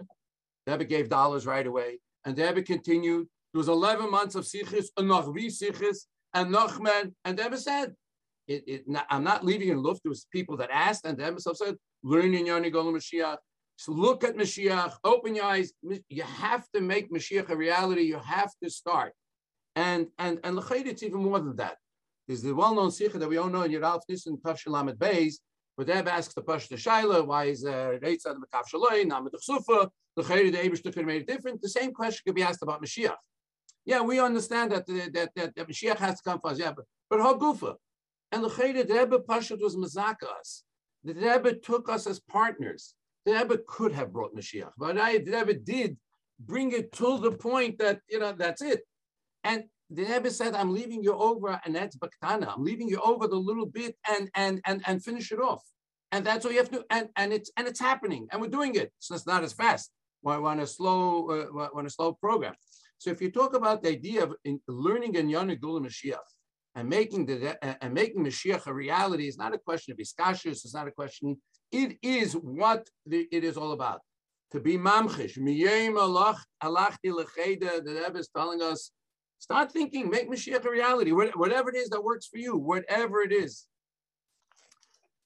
the 0.65 0.73
Rebbe 0.73 0.85
gave 0.85 1.11
dollars 1.11 1.45
right 1.45 1.67
away, 1.67 1.91
and 2.25 2.35
the 2.35 2.45
Rebbe 2.47 2.63
continued. 2.63 3.27
There 3.53 3.59
was 3.59 3.69
11 3.69 4.11
months 4.11 4.35
of 4.37 4.45
sichis, 4.45 4.87
and 4.97 5.11
nachvi 5.11 5.47
sichis, 5.61 5.99
and 6.33 6.47
nachman, 6.55 7.13
and 7.27 7.39
the 7.39 7.45
Rebbe 7.45 7.59
said, 7.59 7.95
it, 8.47 8.65
it, 8.67 8.85
I'm 9.11 9.25
not 9.25 9.45
leaving 9.45 9.69
in 9.69 9.83
luft. 9.83 10.01
There 10.03 10.11
was 10.17 10.27
people 10.33 10.57
that 10.57 10.71
asked 10.73 11.05
and 11.05 11.19
the 11.19 11.25
themselves 11.25 11.61
said, 11.63 11.77
learn 12.03 12.33
in 12.35 12.47
Yoni 12.47 12.71
Golem 12.71 12.95
Mashiach. 12.97 13.37
So 13.77 13.93
look 13.93 14.25
at 14.25 14.37
Mashiach, 14.37 14.95
open 15.05 15.35
your 15.35 15.45
eyes. 15.45 15.73
You 16.09 16.23
have 16.23 16.65
to 16.75 16.81
make 16.81 17.13
Mashiach 17.13 17.51
a 17.51 17.57
reality. 17.57 18.03
You 18.03 18.19
have 18.19 18.53
to 18.63 18.71
start. 18.71 19.13
And 19.77 20.09
and 20.19 20.41
and 20.43 20.59
it's 20.71 21.03
even 21.03 21.23
more 21.23 21.39
than 21.39 21.57
that. 21.57 21.77
There's 22.29 22.43
the 22.43 22.55
well-known 22.55 22.91
sikha 22.91 23.19
that 23.19 23.29
we 23.29 23.39
all 23.39 23.49
know 23.49 23.63
in 23.63 23.73
Yeralf 23.73 24.03
Nissen 24.07 24.37
Tafshalamet 24.37 24.99
Beis, 24.99 25.37
where 25.77 25.87
Deb 25.87 26.07
asks 26.07 26.35
the 26.35 26.43
Pashta 26.43 26.75
Shaila, 26.75 27.27
why 27.27 27.45
is 27.45 27.65
Reitzad 27.65 28.27
uh, 28.27 28.35
Mekaf 28.35 28.65
Shaloi, 28.71 29.05
Namad 29.05 29.31
Chsufa, 29.49 29.89
the 30.15 30.23
Chayri, 30.23 30.53
the 30.53 30.59
Abish 30.59 30.83
could 30.83 30.95
have 30.95 31.07
made 31.07 31.23
it 31.23 31.27
different. 31.27 31.63
The 31.63 31.71
same 31.71 31.93
question 31.93 32.23
could 32.27 32.35
be 32.35 32.43
asked 32.43 32.63
about 32.63 32.83
Mashiach. 32.83 33.17
Yeah, 33.87 34.03
we 34.03 34.21
understand 34.21 34.73
that 34.73 34.87
that, 34.87 35.31
that, 35.35 35.55
that 35.55 35.69
Mashiach 35.69 35.97
has 35.97 36.21
to 36.21 36.31
come 36.31 36.41
for 36.41 36.51
us. 36.51 36.59
Yeah, 36.59 36.73
but, 36.73 36.85
but 37.09 37.21
Hagufa, 37.21 37.77
and 38.31 38.45
the 38.45 38.49
Rebbe 38.49 39.21
Pashat 39.21 39.63
was 39.63 39.77
Mazakas. 39.77 40.65
The 41.05 41.15
Rebbe 41.15 41.55
took 41.55 41.89
us 41.89 42.07
as 42.07 42.21
partners. 42.21 42.95
The 43.25 43.33
Rebbe 43.33 43.59
could 43.67 43.93
have 43.93 44.13
brought 44.13 44.37
Mashiach, 44.37 44.73
but 44.77 44.99
I, 44.99 45.19
the 45.19 45.31
Rebbe 45.31 45.55
did 45.55 45.97
bring 46.39 46.73
it 46.73 46.93
to 46.93 47.19
the 47.19 47.33
point 47.33 47.79
that, 47.79 48.01
you 48.11 48.19
know, 48.19 48.33
that's 48.33 48.61
it. 48.61 48.83
And 49.45 49.65
the 49.91 50.05
Rebbe 50.05 50.31
said, 50.31 50.55
I'm 50.55 50.73
leaving 50.75 51.03
you 51.03 51.15
over, 51.15 51.61
and 51.65 51.75
that's 51.75 51.97
Baktana. 51.97 52.55
I'm 52.55 52.65
leaving 52.65 52.89
you 52.89 53.01
over 53.01 53.27
the 53.27 53.37
little 53.37 53.67
bit 53.67 53.97
and 54.09 54.31
and 54.35 54.61
and 54.67 54.83
and 54.87 55.03
finish 55.03 55.33
it 55.33 55.41
off. 55.41 55.63
And 56.13 56.25
that's 56.25 56.45
all 56.45 56.53
you 56.53 56.59
have 56.59 56.71
to 56.71 56.85
And 56.91 57.09
and 57.17 57.33
it's 57.33 57.51
and 57.57 57.67
it's 57.67 57.81
happening, 57.81 58.29
and 58.31 58.41
we're 58.41 58.49
doing 58.49 58.75
it. 58.75 58.93
So 58.99 59.15
it's 59.15 59.27
not 59.27 59.45
as 59.45 59.53
fast. 59.53 59.91
We're 60.23 60.43
on 60.45 60.61
a 60.61 60.67
slow, 60.67 61.31
uh, 61.31 61.69
on 61.79 61.87
a 61.87 61.91
slow 61.91 62.13
program. 62.15 62.55
So 62.99 63.11
if 63.11 63.23
you 63.23 63.31
talk 63.31 63.55
about 63.55 63.83
the 63.83 63.91
idea 63.91 64.25
of 64.25 64.35
learning 64.67 65.15
in 65.15 65.29
Yanagula 65.29 65.81
Mashiach, 65.87 66.29
and 66.75 66.89
making 66.89 67.27
the 67.27 67.57
and 67.85 67.95
making 67.95 68.25
Mashiach 68.25 68.67
a 68.67 68.75
reality 68.75 69.27
is 69.27 69.39
not 69.39 69.55
a 69.55 69.59
question 69.59 69.93
of 69.93 69.99
iskashus. 69.99 70.65
It's 70.65 70.75
not 70.75 70.87
a 70.87 70.93
question. 70.93 71.37
It 71.73 71.99
is 72.03 72.35
what 72.35 72.89
the, 73.07 73.27
it 73.33 73.45
is 73.45 73.57
all 73.57 73.73
about. 73.73 74.01
To 74.53 74.61
be 74.61 74.79
mamchish. 74.79 75.35
The 75.35 75.43
Rebbe 78.05 78.19
is 78.19 78.29
telling 78.37 78.63
us, 78.63 78.91
start 79.39 79.73
thinking, 79.73 80.11
make 80.11 80.31
Mashiach 80.31 80.65
a 80.65 80.71
reality. 80.71 81.13
Whatever 81.13 81.71
it 81.71 81.77
is 81.77 81.89
that 81.91 82.03
works 82.03 82.27
for 82.27 82.39
you, 82.39 82.57
whatever 82.57 83.21
it 83.23 83.33
is. 83.33 83.67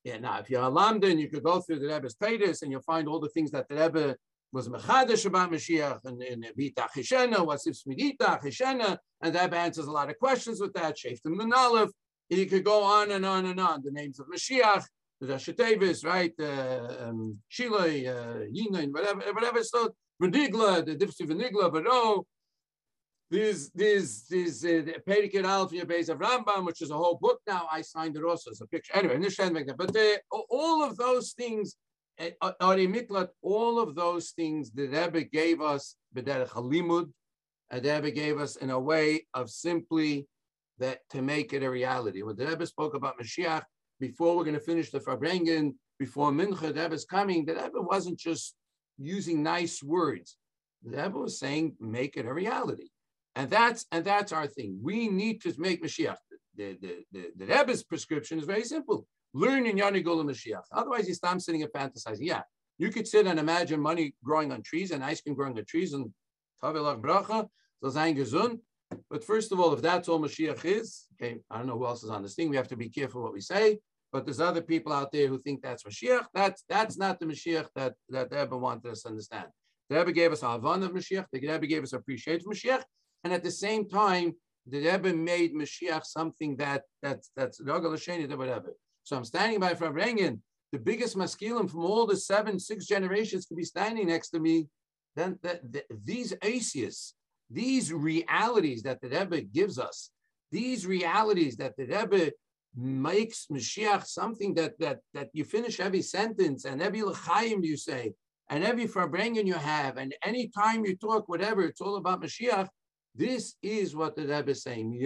Yeah. 0.04 0.18
Now, 0.18 0.38
if 0.40 0.50
you're 0.50 0.62
a 0.62 0.70
lamdan, 0.70 1.18
you 1.20 1.28
could 1.28 1.44
go 1.44 1.60
through 1.60 1.78
the 1.78 1.86
Rebbe's 1.86 2.14
Titus 2.14 2.62
and 2.62 2.72
you'll 2.72 2.82
find 2.82 3.08
all 3.08 3.20
the 3.20 3.28
things 3.28 3.50
that 3.52 3.68
the 3.68 3.76
Rebbe 3.76 4.16
was 4.52 4.68
mechadish 4.68 5.24
about 5.26 5.50
Mashiach 5.50 6.04
and 6.04 6.22
in 6.22 6.44
Vita 6.56 6.88
Chishena, 6.94 7.36
Wasif 7.36 7.78
Smidita 7.86 8.40
Chishena, 8.42 8.98
and 9.22 9.34
that 9.34 9.54
answers 9.54 9.86
a 9.86 9.90
lot 9.90 10.10
of 10.10 10.18
questions 10.18 10.60
with 10.60 10.72
that. 10.74 10.96
Shaftim 10.96 11.36
Nanalev. 11.36 11.88
You 12.28 12.46
could 12.46 12.64
go 12.64 12.82
on 12.82 13.10
and 13.10 13.26
on 13.26 13.46
and 13.46 13.60
on. 13.60 13.82
The 13.84 13.90
names 13.90 14.18
of 14.18 14.26
Mashiach, 14.26 14.84
the 15.20 15.26
Dashatevis, 15.26 16.04
right? 16.04 16.32
Uh, 16.40 17.08
um, 17.08 17.38
uh, 17.60 17.84
Yinain, 18.54 18.90
whatever, 18.90 19.20
whatever. 19.32 19.62
So 19.62 19.94
Venigla, 20.22 20.84
the 20.84 20.96
Dipsi 20.96 21.26
Venigla, 21.26 21.72
but 21.72 21.86
there's 23.32 23.70
there's 23.80 24.10
there's 24.32 24.64
uh, 24.64 24.82
Perikir 25.08 25.44
Alfia 25.56 25.84
base 25.92 26.08
of 26.12 26.18
Rambam, 26.18 26.66
which 26.68 26.82
is 26.84 26.90
a 26.90 27.00
whole 27.02 27.18
book 27.26 27.40
now. 27.46 27.62
I 27.78 27.80
signed 27.94 28.16
it 28.16 28.24
also 28.30 28.50
as 28.50 28.60
a 28.60 28.66
picture. 28.66 28.94
Anyway, 28.94 29.18
but 29.76 29.90
all 30.50 30.78
of 30.88 30.96
those 30.96 31.32
things 31.32 31.76
Ari 32.18 32.86
Miklat, 32.86 33.28
all 33.42 33.78
of 33.78 33.94
those 33.94 34.30
things 34.30 34.70
the 34.70 34.86
Rebbe 34.86 35.24
gave 35.24 35.60
us, 35.60 35.96
B'derech 36.14 36.50
Halimud, 36.50 37.10
and 37.70 37.82
the 37.82 37.94
Rebbe 37.94 38.10
gave 38.10 38.38
us 38.38 38.56
in 38.56 38.70
a 38.70 38.78
way 38.78 39.26
of 39.34 39.50
simply 39.50 40.26
that 40.78 41.00
to 41.10 41.22
make 41.22 41.52
it 41.52 41.62
a 41.62 41.70
reality. 41.70 42.22
When 42.22 42.36
the 42.36 42.46
Rebbe 42.46 42.66
spoke 42.66 42.94
about 42.94 43.18
Mashiach, 43.18 43.62
before 43.98 44.36
we're 44.36 44.44
going 44.44 44.54
to 44.54 44.60
finish 44.60 44.90
the 44.90 45.00
Farbrengen, 45.00 45.74
before 45.98 46.30
Mincha, 46.30 46.74
the 46.74 46.82
Rebbe's 46.82 47.04
coming, 47.04 47.44
the 47.44 47.54
Rebbe 47.54 47.80
wasn't 47.80 48.18
just 48.18 48.54
using 48.98 49.42
nice 49.42 49.82
words. 49.82 50.36
The 50.84 51.02
Rebbe 51.02 51.18
was 51.18 51.38
saying, 51.38 51.76
make 51.80 52.16
it 52.16 52.26
a 52.26 52.32
reality. 52.32 52.88
And 53.34 53.48
that's 53.48 53.86
and 53.90 54.04
that's 54.04 54.32
our 54.32 54.46
thing. 54.46 54.78
We 54.82 55.08
need 55.08 55.40
to 55.42 55.54
make 55.58 55.82
Mashiach. 55.82 56.16
The, 56.54 56.76
the, 56.82 57.04
the, 57.12 57.30
the 57.36 57.46
Rebbe's 57.46 57.82
prescription 57.82 58.38
is 58.38 58.44
very 58.44 58.64
simple. 58.64 59.06
Learn 59.32 59.66
in 59.66 59.78
Yani 59.78 60.04
Gula 60.04 60.24
Mashiach. 60.24 60.64
Otherwise, 60.70 61.08
you 61.08 61.14
stop 61.14 61.40
sitting 61.40 61.62
and 61.62 61.72
fantasizing. 61.72 62.18
Yeah, 62.20 62.42
you 62.78 62.90
could 62.90 63.08
sit 63.08 63.26
and 63.26 63.38
imagine 63.38 63.80
money 63.80 64.14
growing 64.22 64.52
on 64.52 64.62
trees 64.62 64.90
and 64.90 65.02
ice 65.02 65.22
cream 65.22 65.34
growing 65.34 65.56
on 65.56 65.64
trees 65.64 65.94
and 65.94 66.12
Tavelach 66.62 67.00
Bracha, 67.00 67.48
gesund. 67.82 68.60
But 69.10 69.24
first 69.24 69.52
of 69.52 69.60
all, 69.60 69.72
if 69.72 69.80
that's 69.80 70.08
all 70.08 70.20
Mashiach 70.20 70.64
is, 70.66 71.06
okay, 71.14 71.38
I 71.50 71.58
don't 71.58 71.66
know 71.66 71.78
who 71.78 71.86
else 71.86 72.02
is 72.02 72.10
on 72.10 72.22
this 72.22 72.34
thing. 72.34 72.50
We 72.50 72.56
have 72.56 72.68
to 72.68 72.76
be 72.76 72.90
careful 72.90 73.22
what 73.22 73.32
we 73.32 73.40
say. 73.40 73.78
But 74.12 74.26
there's 74.26 74.40
other 74.40 74.60
people 74.60 74.92
out 74.92 75.10
there 75.10 75.26
who 75.28 75.40
think 75.40 75.62
that's 75.62 75.84
Mashiach. 75.84 76.26
That's 76.34 76.64
that's 76.68 76.98
not 76.98 77.18
the 77.18 77.26
Mashiach 77.26 77.68
that 77.74 77.94
that 78.10 78.28
the 78.28 78.36
Rebbe 78.36 78.56
wanted 78.58 78.90
us 78.92 79.02
to 79.02 79.08
understand. 79.08 79.46
The 79.88 79.98
Rebbe 79.98 80.12
gave 80.12 80.32
us 80.32 80.42
a 80.42 80.46
Havan 80.46 80.84
of 80.84 80.92
Mashiach. 80.92 81.26
The 81.32 81.40
Rebbe 81.40 81.66
gave 81.66 81.82
us 81.82 81.94
appreciation 81.94 82.46
of 82.46 82.54
Mashiach, 82.54 82.82
and 83.24 83.32
at 83.32 83.42
the 83.42 83.50
same 83.50 83.88
time, 83.88 84.34
the 84.66 84.78
Rebbe 84.78 85.12
made 85.14 85.54
Mashiach 85.54 86.04
something 86.04 86.56
that 86.56 86.82
that's 87.02 87.30
that's 87.36 87.60
whatever. 87.60 88.74
So 89.04 89.16
I'm 89.16 89.24
standing 89.24 89.58
by 89.58 89.74
Farbrengen, 89.74 90.38
the 90.70 90.78
biggest 90.78 91.16
maskilim 91.16 91.68
from 91.70 91.84
all 91.84 92.06
the 92.06 92.16
seven, 92.16 92.58
six 92.58 92.86
generations 92.86 93.46
could 93.46 93.56
be 93.56 93.64
standing 93.64 94.08
next 94.08 94.30
to 94.30 94.40
me. 94.40 94.68
Then 95.16 95.38
the, 95.42 95.60
the, 95.68 95.82
these 96.04 96.32
asias, 96.42 97.14
these 97.50 97.92
realities 97.92 98.82
that 98.84 99.00
the 99.00 99.08
Rebbe 99.08 99.42
gives 99.42 99.78
us, 99.78 100.10
these 100.50 100.86
realities 100.86 101.56
that 101.56 101.76
the 101.76 101.84
Rebbe 101.84 102.32
makes 102.74 103.46
Mashiach 103.52 104.06
something 104.06 104.54
that 104.54 104.78
that 104.78 105.00
that 105.12 105.28
you 105.32 105.44
finish 105.44 105.78
every 105.80 106.02
sentence 106.02 106.64
and 106.64 106.80
every 106.80 107.02
l'chaim 107.02 107.62
you 107.62 107.76
say 107.76 108.14
and 108.48 108.64
every 108.64 108.86
farbrengen 108.86 109.46
you 109.46 109.54
have 109.54 109.98
and 109.98 110.14
any 110.24 110.48
time 110.48 110.84
you 110.84 110.96
talk 110.96 111.28
whatever 111.28 111.64
it's 111.64 111.80
all 111.80 111.96
about 111.96 112.22
Mashiach. 112.22 112.68
This 113.14 113.56
is 113.62 113.94
what 113.94 114.16
the 114.16 114.22
Rebbe 114.22 114.50
is 114.50 114.62
saying. 114.62 114.98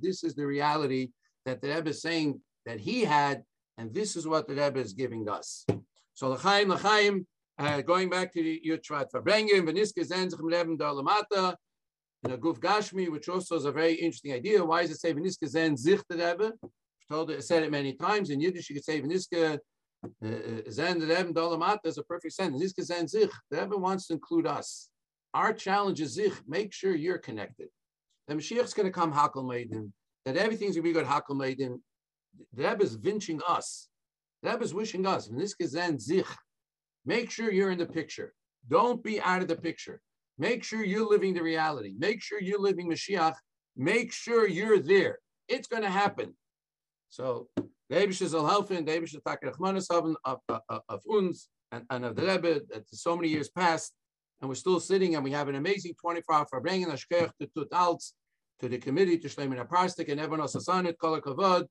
This 0.00 0.24
is 0.24 0.34
the 0.34 0.46
reality 0.46 1.10
that 1.44 1.60
the 1.60 1.68
Rebbe 1.68 1.90
is 1.90 2.02
saying 2.02 2.40
that 2.66 2.78
he 2.78 3.04
had, 3.04 3.42
and 3.76 3.92
this 3.92 4.16
is 4.16 4.26
what 4.28 4.46
the 4.46 4.54
Rebbe 4.54 4.78
is 4.78 4.92
giving 4.92 5.28
us. 5.28 5.66
So 6.14 6.30
l'chaim, 6.30 6.68
l'chaim, 6.68 7.26
uh, 7.58 7.80
going 7.82 8.08
back 8.08 8.32
to 8.34 8.42
your 8.42 8.78
Yutrat 8.78 9.10
Farbrengen, 9.12 9.66
Veniska 9.66 10.06
Zenzichem 10.06 11.54
in 12.24 12.32
a 12.32 12.38
Guf 12.38 12.58
Gashmi, 12.58 13.10
which 13.10 13.28
also 13.28 13.56
is 13.56 13.64
a 13.64 13.72
very 13.72 13.94
interesting 13.94 14.32
idea. 14.32 14.64
Why 14.64 14.82
does 14.82 14.90
it 14.92 15.00
say 15.00 15.14
Veniska 15.14 15.46
Zen 15.46 15.76
Zich 15.76 16.02
the 16.08 16.16
Rebbe? 16.16 16.52
Told 17.08 17.30
it, 17.30 17.44
said 17.44 17.62
it 17.62 17.70
many 17.70 17.94
times. 17.94 18.30
In 18.30 18.40
Yiddish, 18.40 18.68
you 18.68 18.76
could 18.76 18.84
say 18.84 19.00
Veniska 19.00 19.58
Zen 20.70 21.00
Rebbe 21.00 21.32
Dolamat 21.32 21.78
is 21.84 21.98
a 21.98 22.02
perfect 22.02 22.34
sentence. 22.34 22.74
This 22.76 22.86
Zen 22.86 23.08
Zich, 23.08 23.30
the 23.50 23.60
Rebbe 23.60 23.76
wants 23.76 24.08
to 24.08 24.14
include 24.14 24.46
us. 24.46 24.90
Our 25.34 25.52
challenge 25.52 26.00
is 26.00 26.12
Zich, 26.12 26.32
make 26.46 26.72
sure 26.72 26.94
you're 26.94 27.18
connected. 27.18 27.68
The 28.26 28.34
Mashiach's 28.34 28.74
going 28.74 28.86
to 28.86 28.92
come 28.92 29.12
Hakal 29.12 29.46
Maiden, 29.48 29.92
that 30.24 30.36
everything's 30.36 30.76
going 30.76 30.84
to 30.84 30.88
be 30.88 30.92
good 30.92 31.06
Hakal 31.06 31.36
Maiden. 31.36 31.82
The 32.54 32.68
Rebbe 32.68 32.82
is 32.82 32.96
vinching 32.96 33.40
us. 33.46 33.88
The 34.42 34.50
Rebbe 34.50 34.64
is 34.64 34.74
wishing 34.74 35.06
us. 35.06 35.28
This 35.28 35.54
Zich, 35.98 36.26
make 37.04 37.30
sure 37.30 37.52
you're 37.52 37.70
in 37.70 37.78
the 37.78 37.86
picture. 37.86 38.32
Don't 38.68 39.02
be 39.02 39.20
out 39.20 39.42
of 39.42 39.48
the 39.48 39.56
picture. 39.56 40.00
Make 40.38 40.62
sure 40.62 40.84
you're 40.84 41.08
living 41.08 41.34
the 41.34 41.42
reality. 41.42 41.94
Make 41.98 42.22
sure 42.22 42.40
you're 42.40 42.60
living 42.60 42.88
Mashiach. 42.88 43.34
Make 43.76 44.12
sure 44.12 44.46
you're 44.46 44.78
there. 44.78 45.18
It's 45.48 45.68
going 45.68 45.82
to 45.82 45.90
happen. 45.90 46.34
So 47.10 47.48
the 47.56 47.96
Eibishes 47.96 48.34
will 48.34 48.46
help 48.46 48.70
in, 48.70 48.84
the 48.84 48.92
Eibishes 48.92 49.20
of, 50.24 50.38
of, 50.48 50.80
of, 50.88 51.00
uns 51.10 51.48
and, 51.72 51.84
and 51.90 52.04
of 52.04 52.16
the 52.16 52.22
Rebbe 52.22 52.60
that 52.70 52.84
so 52.92 53.16
many 53.16 53.28
years 53.28 53.48
passed, 53.48 53.92
and 54.40 54.48
we're 54.48 54.54
still 54.54 54.80
sitting 54.80 55.14
and 55.14 55.24
we 55.24 55.32
have 55.32 55.48
an 55.48 55.56
amazing 55.56 55.94
24 56.00 56.34
hour 56.34 56.46
for 56.48 56.60
bringing 56.60 56.88
Ashkech 56.88 57.30
to 57.40 57.46
Tut 57.54 57.70
Alts, 57.70 58.12
to 58.60 58.68
the 58.68 58.78
committee, 58.78 59.18
to 59.18 59.28
Shleimin 59.28 59.64
Aparstik, 59.64 60.08
and 60.08 60.20
everyone 60.20 60.40
else 60.40 60.68
on 60.68 60.86
it, 60.86 60.98
Kavod. 60.98 61.66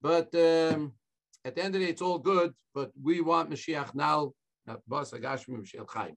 But 0.00 0.34
um, 0.34 0.92
at 1.44 1.54
the 1.54 1.62
end 1.62 1.74
of 1.74 1.80
the 1.80 1.86
day, 1.86 1.90
it's 1.90 2.02
all 2.02 2.18
good, 2.18 2.52
but 2.74 2.90
we 3.02 3.20
want 3.20 3.50
Mashiach 3.50 3.94
now, 3.94 4.32
not 4.66 4.80
Bas 4.86 5.10
Agashmi 5.12 5.58
Mashiach 5.58 5.88
Chaim. 5.90 6.14